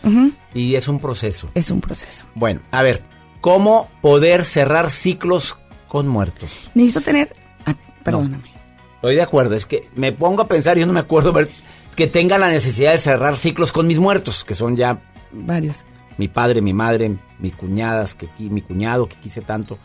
[0.55, 1.49] Y es un proceso.
[1.55, 2.27] Es un proceso.
[2.35, 3.03] Bueno, a ver,
[3.41, 5.57] ¿cómo poder cerrar ciclos
[5.89, 6.71] con muertos?
[6.75, 7.33] Necesito tener.
[7.67, 8.51] Ah, perdóname.
[8.97, 11.51] estoy de acuerdo, es que me pongo a pensar y yo no me acuerdo ver
[11.95, 15.01] que tenga la necesidad de cerrar ciclos con mis muertos, que son ya.
[15.33, 15.85] Varios.
[16.17, 19.79] Mi padre, mi madre, mis cuñadas, que, mi cuñado que quise tanto,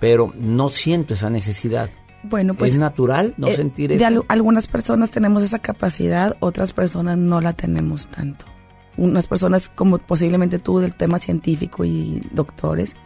[0.00, 1.90] pero no siento esa necesidad.
[2.24, 2.72] Bueno, pues.
[2.72, 3.98] ¿Es natural no eh, sentir eso?
[3.98, 8.46] De algunas personas tenemos esa capacidad, otras personas no la tenemos tanto.
[8.96, 12.96] Unas personas, como posiblemente tú, del tema científico y doctores,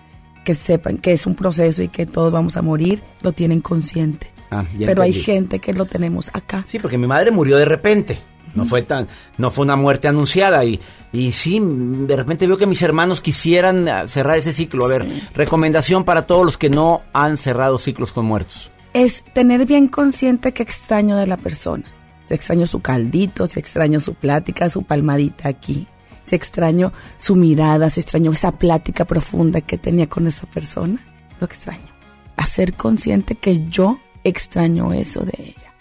[0.44, 4.30] que sepan que es un proceso y que todos vamos a morir, lo tienen consciente.
[4.50, 6.64] Ah, Pero hay gente que lo tenemos acá.
[6.66, 8.18] Sí, porque mi madre murió de repente.
[8.54, 10.80] No fue tan, no fue una muerte anunciada y,
[11.12, 14.86] y sí, de repente veo que mis hermanos quisieran cerrar ese ciclo.
[14.86, 19.66] A ver, recomendación para todos los que no han cerrado ciclos con muertos es tener
[19.66, 21.84] bien consciente que extraño de la persona.
[22.24, 25.86] Si extraño su caldito, si extraño su plática, su palmadita aquí.
[26.22, 30.98] Si extraño su mirada, si extraño esa plática profunda que tenía con esa persona.
[31.40, 31.88] Lo extraño.
[32.36, 35.72] Hacer consciente que yo extraño eso de ella.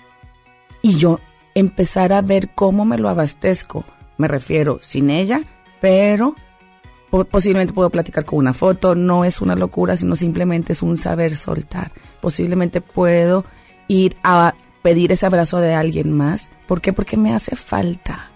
[0.81, 1.19] Y yo
[1.53, 3.83] empezar a ver cómo me lo abastezco.
[4.17, 5.41] Me refiero sin ella,
[5.81, 6.35] pero
[7.09, 11.35] posiblemente puedo platicar con una foto, no es una locura, sino simplemente es un saber
[11.35, 11.91] soltar.
[12.21, 13.45] Posiblemente puedo
[13.87, 16.49] ir a pedir ese abrazo de alguien más.
[16.67, 16.93] ¿Por qué?
[16.93, 18.31] Porque me hace falta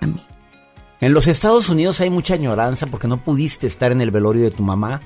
[0.00, 0.22] a mí.
[1.00, 4.50] En los Estados Unidos hay mucha añoranza porque no pudiste estar en el velorio de
[4.50, 5.02] tu mamá,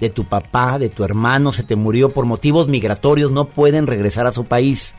[0.00, 4.26] de tu papá, de tu hermano, se te murió por motivos migratorios, no pueden regresar
[4.26, 4.94] a su país.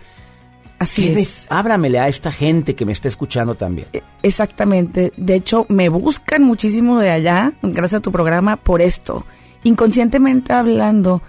[0.84, 1.47] Así es.
[1.49, 3.88] Ábramele a esta gente que me está escuchando también.
[3.93, 5.14] E, exactamente.
[5.15, 9.26] De hecho, me buscan muchísimo de allá, gracias a tu programa, por esto.
[9.64, 11.22] Inconscientemente hablando,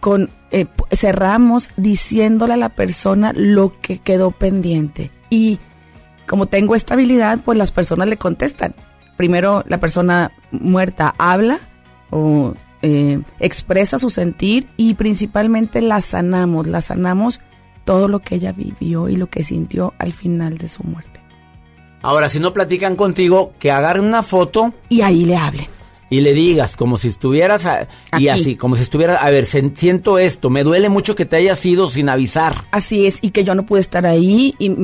[0.00, 5.10] con eh, cerramos diciéndole a la persona lo que quedó pendiente.
[5.28, 5.60] Y
[6.26, 8.74] como tengo estabilidad, pues las personas le contestan.
[9.18, 11.60] Primero la persona muerta habla
[12.08, 17.40] o eh, expresa su sentir y principalmente la sanamos, la sanamos
[17.84, 21.20] todo lo que ella vivió y lo que sintió al final de su muerte.
[22.02, 24.74] Ahora, si no platican contigo, que agarren una foto.
[24.88, 25.66] Y ahí le hablen.
[26.10, 27.66] Y le digas, como si estuvieras.
[28.18, 29.18] y así, como si estuvieras.
[29.22, 32.64] A ver, siento esto, me duele mucho que te hayas ido sin avisar.
[32.70, 34.54] Así es, y que yo no pude estar ahí.
[34.58, 34.74] Y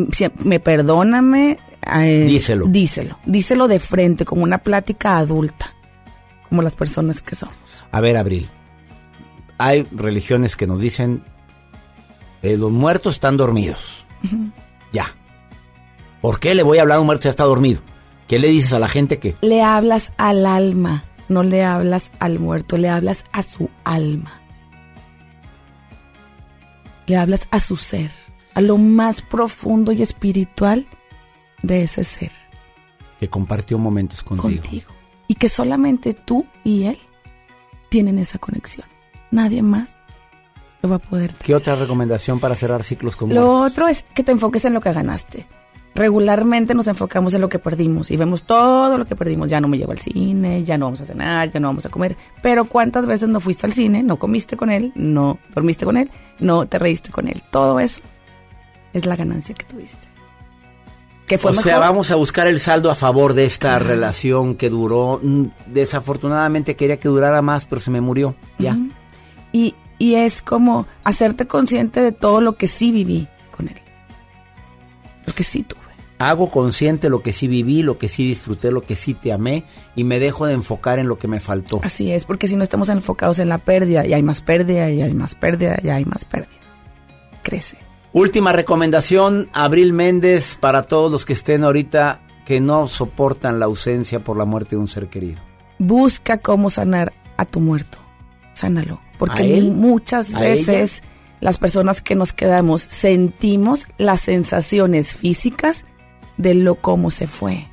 [0.45, 1.59] me perdóname.
[1.93, 2.67] Eh, díselo.
[2.67, 3.19] Díselo.
[3.27, 5.75] Díselo de frente, como una plática adulta.
[6.49, 7.57] Como las personas que somos.
[7.91, 8.49] A ver, Abril.
[9.59, 11.25] Hay religiones que nos dicen
[12.43, 14.07] eh, los muertos están dormidos.
[14.93, 15.15] Ya.
[16.21, 17.81] ¿Por qué le voy a hablar a un muerto si ya está dormido?
[18.27, 19.37] ¿Qué le dices a la gente que?
[19.41, 24.43] Le hablas al alma, no le hablas al muerto, le hablas a su alma.
[27.07, 28.11] Le hablas a su ser,
[28.55, 30.87] a lo más profundo y espiritual
[31.63, 32.33] de ese ser.
[33.19, 34.63] Que compartió momentos contigo.
[34.63, 34.93] Contigo.
[35.27, 36.99] Y que solamente tú y él
[37.89, 38.87] tienen esa conexión.
[39.31, 39.98] Nadie más
[40.83, 41.33] lo va a poder.
[41.43, 44.81] ¿Qué otra recomendación para cerrar ciclos con Lo otro es que te enfoques en lo
[44.81, 45.47] que ganaste.
[45.95, 49.51] Regularmente nos enfocamos en lo que perdimos y vemos todo lo que perdimos.
[49.51, 51.89] Ya no me llevo al cine, ya no vamos a cenar, ya no vamos a
[51.89, 52.17] comer.
[52.41, 56.09] Pero ¿cuántas veces no fuiste al cine, no comiste con él, no dormiste con él,
[56.39, 57.43] no te reíste con él?
[57.51, 58.03] Todo eso
[58.93, 60.07] es la ganancia que tuviste.
[61.27, 64.71] Que fue o sea, vamos a buscar el saldo a favor de esta relación que
[64.71, 65.21] duró.
[65.23, 68.37] Mm, desafortunadamente quería que durara más, pero se me murió.
[68.59, 68.79] Ya.
[69.53, 73.81] Y y es como hacerte consciente de todo lo que sí viví con él.
[75.27, 75.81] Lo que sí tuve.
[76.19, 79.65] hago consciente lo que sí viví, lo que sí disfruté, lo que sí te amé
[79.95, 81.81] y me dejo de enfocar en lo que me faltó.
[81.83, 85.03] Así es, porque si no estamos enfocados en la pérdida y hay más pérdida y
[85.03, 86.51] hay más pérdida y hay más pérdida.
[87.43, 87.79] Crece.
[88.13, 94.21] Última recomendación, Abril Méndez, para todos los que estén ahorita que no soportan la ausencia
[94.21, 95.41] por la muerte de un ser querido.
[95.79, 97.99] Busca cómo sanar a tu muerto.
[98.55, 99.01] Sánalo.
[99.19, 101.03] Porque muchas veces
[101.41, 105.85] las personas que nos quedamos sentimos las sensaciones físicas
[106.37, 107.67] de lo cómo se fue.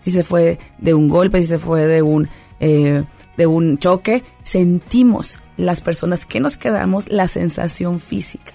[0.00, 2.28] Si se fue de un golpe, si se fue de un,
[2.60, 3.02] eh,
[3.36, 8.52] de un choque, sentimos las personas que nos quedamos la sensación física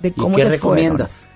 [0.00, 1.28] de cómo ¿Y qué se recomiendas?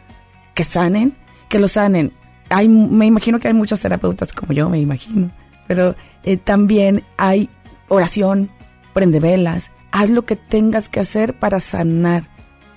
[0.55, 1.15] Que sanen,
[1.49, 2.13] que lo sanen.
[2.49, 5.31] Hay, me imagino que hay muchos terapeutas como yo, me imagino.
[5.67, 5.95] Pero
[6.25, 7.49] eh, también hay
[7.89, 8.51] oración,
[8.93, 12.25] prende velas, haz lo que tengas que hacer para sanar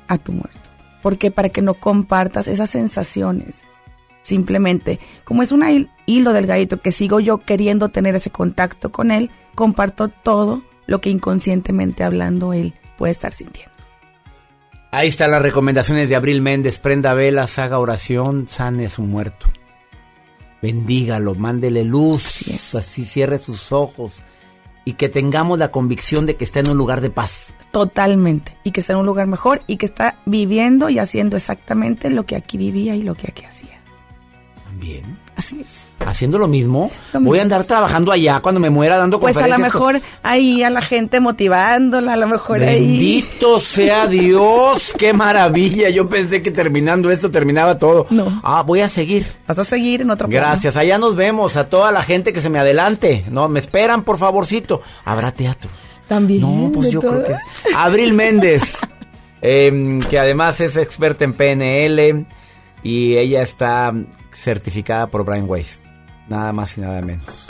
[0.08, 0.70] a tu muerto.
[1.02, 3.64] Porque para que no compartas esas sensaciones.
[4.22, 9.12] Simplemente, como es un hilo del gallito que sigo yo queriendo tener ese contacto con
[9.12, 13.72] él, comparto todo lo que inconscientemente hablando él puede estar sintiendo.
[14.92, 16.80] Ahí están las recomendaciones de Abril Méndez.
[16.80, 19.48] Prenda velas, haga oración, sane a su muerto.
[20.62, 24.24] Bendígalo, mándele luz, así, así cierre sus ojos
[24.86, 27.54] y que tengamos la convicción de que está en un lugar de paz.
[27.72, 28.56] Totalmente.
[28.64, 32.26] Y que está en un lugar mejor y que está viviendo y haciendo exactamente lo
[32.26, 33.82] que aquí vivía y lo que aquí hacía.
[34.64, 35.20] También.
[35.36, 35.85] Así es.
[35.98, 39.74] Haciendo lo mismo, voy a andar trabajando allá cuando me muera dando Pues a conferencias.
[39.74, 42.80] lo mejor ahí a la gente motivándola, a lo mejor ahí.
[42.82, 45.90] Bendito sea Dios, qué maravilla.
[45.90, 48.08] Yo pensé que terminando esto terminaba todo.
[48.10, 48.40] No.
[48.44, 49.26] Ah, voy a seguir.
[49.48, 50.46] Vas a seguir en otro plano.
[50.46, 53.24] Gracias, allá nos vemos, a toda la gente que se me adelante.
[53.32, 54.82] No, me esperan, por favorcito.
[55.06, 55.74] Habrá teatros.
[56.08, 56.42] También.
[56.42, 57.12] No, pues yo todo.
[57.14, 57.40] creo que es.
[57.76, 58.78] Abril Méndez,
[59.42, 62.26] em, que además es experta en PNL
[62.84, 63.92] y ella está
[64.34, 65.82] certificada por Brian Weiss.
[66.28, 67.48] Nada más y nada menos.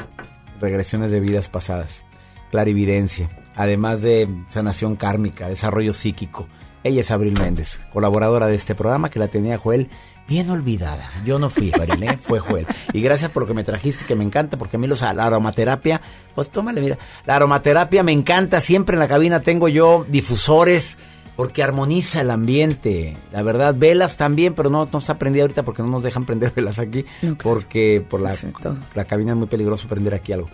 [0.59, 2.03] Regresiones de vidas pasadas,
[2.51, 6.47] clarividencia, además de sanación kármica, desarrollo psíquico.
[6.83, 9.89] Ella es Abril Méndez, colaboradora de este programa que la tenía Joel
[10.27, 11.09] bien olvidada.
[11.25, 12.17] Yo no fui, Abril, ¿eh?
[12.21, 12.67] fue Joel.
[12.93, 15.25] Y gracias por lo que me trajiste, que me encanta, porque a mí los, la
[15.25, 16.01] aromaterapia,
[16.33, 18.61] pues tómale, mira, la aromaterapia me encanta.
[18.61, 20.97] Siempre en la cabina tengo yo difusores,
[21.35, 23.17] porque armoniza el ambiente.
[23.31, 26.51] La verdad, velas también, pero no, no está prendida ahorita porque no nos dejan prender
[26.55, 27.05] velas aquí,
[27.43, 28.33] porque por la,
[28.93, 30.49] la cabina es muy peligroso prender aquí algo.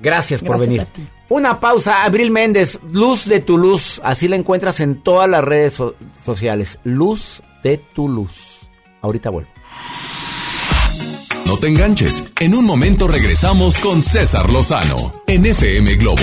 [0.00, 0.82] Gracias, por venir.
[0.82, 1.02] a ti.
[1.28, 5.74] Una pausa, Abril Méndez, Luz de tu Luz, así la encuentras en todas las redes
[5.74, 5.94] so-
[6.24, 6.78] sociales.
[6.84, 8.60] Luz de tu Luz.
[9.02, 9.50] Ahorita vuelvo.
[11.46, 12.24] No te enganches.
[12.40, 14.96] En un momento regresamos con César Lozano
[15.26, 16.22] en FM Globo.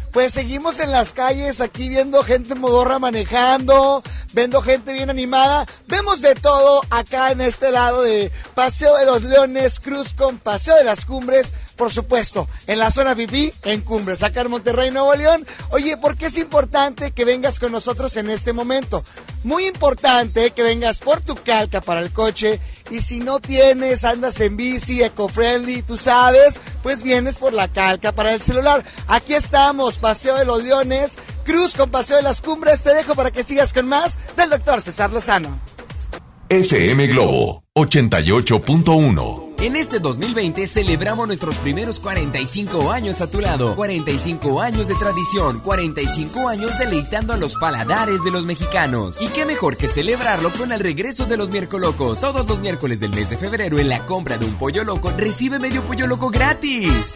[0.11, 5.65] pues seguimos en las calles aquí viendo gente modorra manejando, viendo gente bien animada.
[5.87, 10.75] Vemos de todo acá en este lado de Paseo de los Leones, Cruz con Paseo
[10.75, 11.53] de las Cumbres.
[11.75, 15.47] Por supuesto, en la zona Fifi, en Cumbres, acá en Monterrey, Nuevo León.
[15.69, 19.03] Oye, ¿por qué es importante que vengas con nosotros en este momento?
[19.43, 22.59] Muy importante que vengas por tu calca para el coche
[22.91, 28.11] y si no tienes, andas en bici, eco-friendly, tú sabes, pues vienes por la calca
[28.11, 28.83] para el celular.
[29.07, 31.13] Aquí estamos, Paseo de los Leones,
[31.43, 32.83] Cruz con Paseo de las Cumbres.
[32.83, 35.57] Te dejo para que sigas con más del doctor César Lozano.
[36.51, 39.53] FM Globo 88.1.
[39.61, 43.73] En este 2020 celebramos nuestros primeros 45 años a tu lado.
[43.77, 49.21] 45 años de tradición, 45 años deleitando a los paladares de los mexicanos.
[49.21, 52.19] Y qué mejor que celebrarlo con el regreso de los miércolocos.
[52.19, 55.57] Todos los miércoles del mes de febrero en la compra de un pollo loco recibe
[55.57, 57.15] medio pollo loco gratis.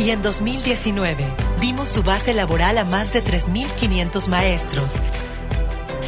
[0.00, 1.26] Y en 2019
[1.60, 4.94] dimos su base laboral a más de 3.500 maestros,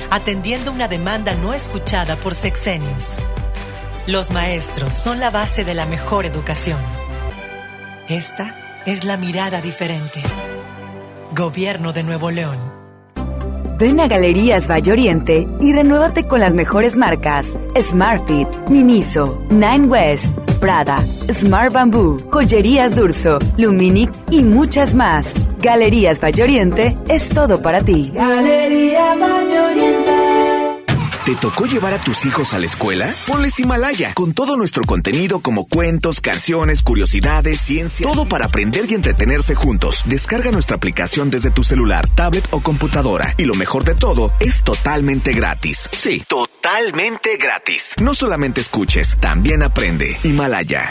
[0.08, 3.16] atendiendo una demanda no escuchada por sexenios.
[4.06, 6.78] Los maestros son la base de la mejor educación.
[8.08, 8.56] Esta
[8.86, 10.22] es la mirada diferente.
[11.36, 12.56] Gobierno de Nuevo León.
[13.78, 20.32] Ven a Galerías Valle Oriente y renuévate con las mejores marcas: Smartfit, Miniso, Nine West,
[20.62, 25.34] Prada, Smart Bamboo, Joyerías Durso, Luminic y muchas más.
[25.58, 28.12] Galerías Valle Oriente es todo para ti.
[31.24, 33.08] ¿Te tocó llevar a tus hijos a la escuela?
[33.28, 38.94] Ponles Himalaya, con todo nuestro contenido como cuentos, canciones, curiosidades, ciencia, todo para aprender y
[38.94, 40.02] entretenerse juntos.
[40.06, 43.36] Descarga nuestra aplicación desde tu celular, tablet o computadora.
[43.38, 45.88] Y lo mejor de todo, es totalmente gratis.
[45.92, 47.94] Sí, totalmente gratis.
[48.00, 50.18] No solamente escuches, también aprende.
[50.24, 50.90] Himalaya.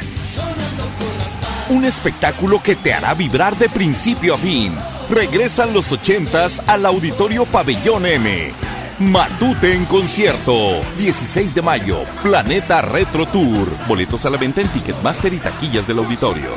[1.67, 4.73] Un espectáculo que te hará vibrar de principio a fin.
[5.09, 8.70] Regresan los ochentas al Auditorio Pabellón M.
[9.01, 10.81] Matute en concierto.
[10.99, 13.67] 16 de mayo, Planeta Retro Tour.
[13.87, 16.51] Boletos a la venta en Ticketmaster y taquillas del auditorio.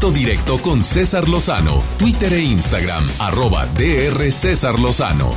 [0.00, 5.30] contacto directo con César Lozano, Twitter e Instagram, arroba DR César Lozano.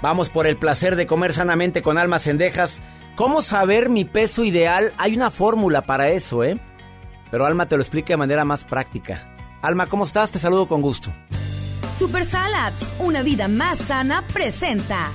[0.00, 2.80] Vamos por el placer de comer sanamente con almas cendejas.
[3.14, 4.94] ¿Cómo saber mi peso ideal?
[4.96, 6.58] Hay una fórmula para eso, ¿eh?
[7.30, 9.28] Pero Alma te lo explica de manera más práctica.
[9.60, 10.32] Alma, ¿cómo estás?
[10.32, 11.12] Te saludo con gusto.
[11.94, 15.10] Super Salads, una vida más sana, presenta.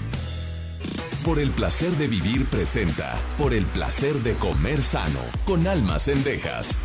[1.25, 3.15] Por el placer de vivir presenta.
[3.39, 5.19] Por el placer de comer sano.
[5.45, 6.77] Con almas cendejas.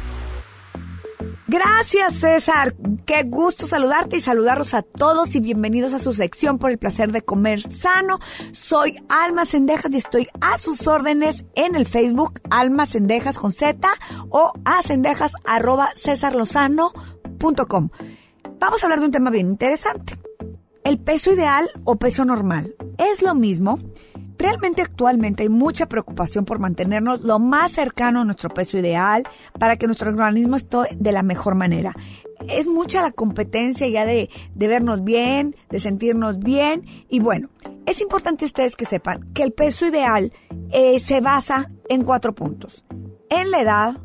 [1.59, 2.75] Gracias, César.
[3.07, 7.13] Qué gusto saludarte y saludarlos a todos y bienvenidos a su sección por el placer
[7.13, 8.19] de comer sano.
[8.53, 13.89] Soy Alma Cendejas y estoy a sus órdenes en el Facebook Alma Cendejas con Z
[14.29, 17.89] o a cendejas arroba cesarlozano.com.
[18.59, 20.15] Vamos a hablar de un tema bien interesante.
[20.85, 22.75] El peso ideal o peso normal.
[22.99, 23.79] ¿Es lo mismo?
[24.39, 29.27] Realmente actualmente hay mucha preocupación por mantenernos lo más cercano a nuestro peso ideal
[29.59, 31.95] para que nuestro organismo esté de la mejor manera.
[32.49, 37.49] Es mucha la competencia ya de, vernos bien, de sentirnos bien y bueno,
[37.87, 40.33] es importante ustedes que sepan que el peso ideal
[40.71, 42.85] eh, se basa en cuatro puntos.
[43.31, 43.97] En la edad,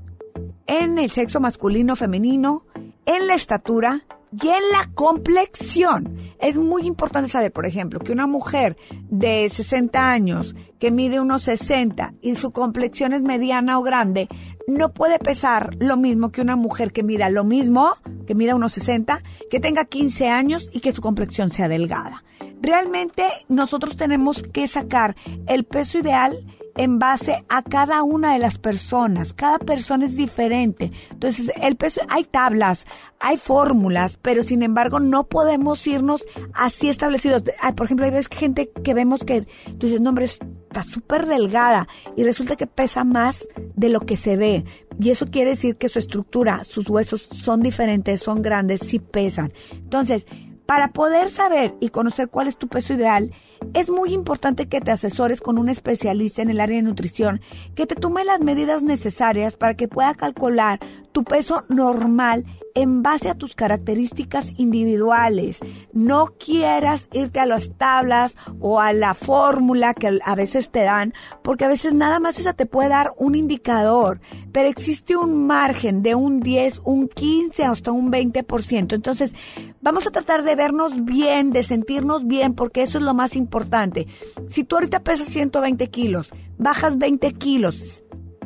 [0.65, 2.65] en el sexo masculino femenino,
[3.05, 6.15] en la estatura, y en la complexión.
[6.41, 8.75] Es muy importante saber, por ejemplo, que una mujer
[9.09, 14.27] de 60 años que mide unos 60 y su complexión es mediana o grande,
[14.67, 17.91] no puede pesar lo mismo que una mujer que mida lo mismo,
[18.25, 22.23] que mida unos 60, que tenga 15 años y que su complexión sea delgada.
[22.59, 25.15] Realmente nosotros tenemos que sacar
[25.47, 26.43] el peso ideal
[26.75, 29.33] en base a cada una de las personas.
[29.33, 30.91] Cada persona es diferente.
[31.11, 32.85] Entonces, el peso, hay tablas,
[33.19, 36.23] hay fórmulas, pero sin embargo no podemos irnos
[36.53, 37.43] así establecidos.
[37.75, 41.87] por ejemplo, hay veces gente que vemos que tú dices, no, hombre, está súper delgada
[42.15, 44.65] y resulta que pesa más de lo que se ve.
[44.99, 49.53] Y eso quiere decir que su estructura, sus huesos son diferentes, son grandes, sí pesan.
[49.71, 50.27] Entonces,
[50.71, 53.33] para poder saber y conocer cuál es tu peso ideal,
[53.73, 57.41] es muy importante que te asesores con un especialista en el área de nutrición,
[57.75, 60.79] que te tome las medidas necesarias para que pueda calcular
[61.11, 62.45] tu peso normal
[62.75, 65.59] en base a tus características individuales.
[65.93, 71.13] No quieras irte a las tablas o a la fórmula que a veces te dan,
[71.43, 74.21] porque a veces nada más esa te puede dar un indicador,
[74.51, 78.93] pero existe un margen de un 10, un 15 hasta un 20%.
[78.93, 79.33] Entonces,
[79.81, 84.07] vamos a tratar de vernos bien, de sentirnos bien, porque eso es lo más importante.
[84.47, 88.00] Si tú ahorita pesas 120 kilos, bajas 20 kilos,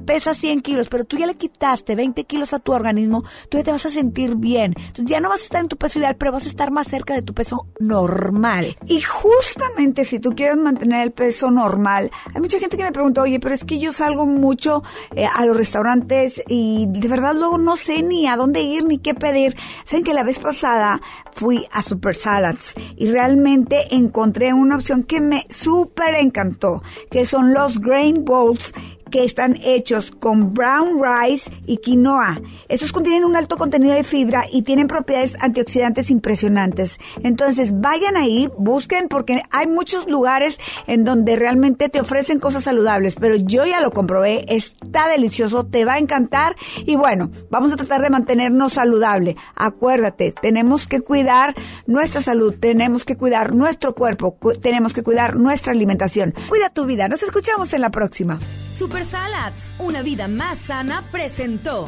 [0.05, 3.63] pesa 100 kilos, pero tú ya le quitaste 20 kilos a tu organismo, tú ya
[3.63, 4.73] te vas a sentir bien.
[4.77, 6.87] Entonces ya no vas a estar en tu peso ideal, pero vas a estar más
[6.87, 8.77] cerca de tu peso normal.
[8.87, 13.21] Y justamente si tú quieres mantener el peso normal, hay mucha gente que me pregunta,
[13.21, 14.83] oye, pero es que yo salgo mucho
[15.15, 18.99] eh, a los restaurantes y de verdad luego no sé ni a dónde ir ni
[18.99, 19.55] qué pedir.
[19.85, 21.01] Saben que la vez pasada
[21.31, 27.53] fui a Super Salads y realmente encontré una opción que me súper encantó, que son
[27.53, 28.73] los Grain Bowls
[29.15, 32.41] que están hechos con brown rice y quinoa.
[32.67, 36.99] Estos contienen un alto contenido de fibra y tienen propiedades antioxidantes impresionantes.
[37.23, 43.15] Entonces vayan ahí, busquen porque hay muchos lugares en donde realmente te ofrecen cosas saludables,
[43.15, 47.77] pero yo ya lo comprobé, está delicioso, te va a encantar y bueno, vamos a
[47.77, 49.37] tratar de mantenernos saludable.
[49.55, 51.55] Acuérdate, tenemos que cuidar
[51.87, 56.33] nuestra salud, tenemos que cuidar nuestro cuerpo, tenemos que cuidar nuestra alimentación.
[56.49, 58.39] Cuida tu vida, nos escuchamos en la próxima.
[58.75, 61.85] Super Salads, una vida más sana, presentó.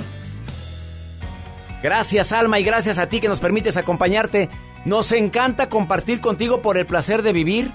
[1.84, 4.50] Gracias Alma y gracias a ti que nos permites acompañarte.
[4.86, 7.74] Nos encanta compartir contigo por el placer de vivir.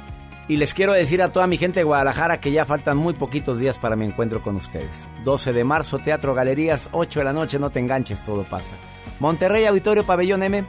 [0.48, 3.58] Y les quiero decir a toda mi gente de Guadalajara que ya faltan muy poquitos
[3.58, 5.06] días para mi encuentro con ustedes.
[5.24, 8.76] 12 de marzo, Teatro Galerías, 8 de la noche, no te enganches, todo pasa.
[9.20, 10.64] Monterrey Auditorio Pabellón M,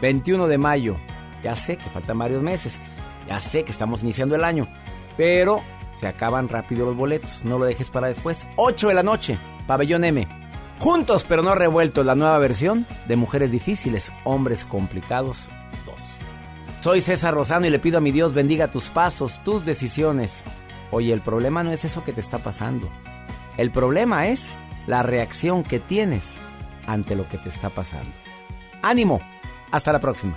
[0.00, 0.96] 21 de mayo.
[1.42, 2.80] Ya sé que faltan varios meses,
[3.28, 4.66] ya sé que estamos iniciando el año,
[5.18, 5.62] pero
[5.94, 8.46] se acaban rápido los boletos, no lo dejes para después.
[8.56, 10.26] 8 de la noche, Pabellón M.
[10.80, 15.48] Juntos pero no revueltos, la nueva versión de Mujeres Difíciles, Hombres Complicados
[15.86, 15.94] 2.
[16.80, 20.44] Soy César Rosano y le pido a mi Dios bendiga tus pasos, tus decisiones.
[20.90, 22.88] Oye, el problema no es eso que te está pasando.
[23.56, 26.36] El problema es la reacción que tienes
[26.86, 28.12] ante lo que te está pasando.
[28.82, 29.20] Ánimo,
[29.70, 30.36] hasta la próxima.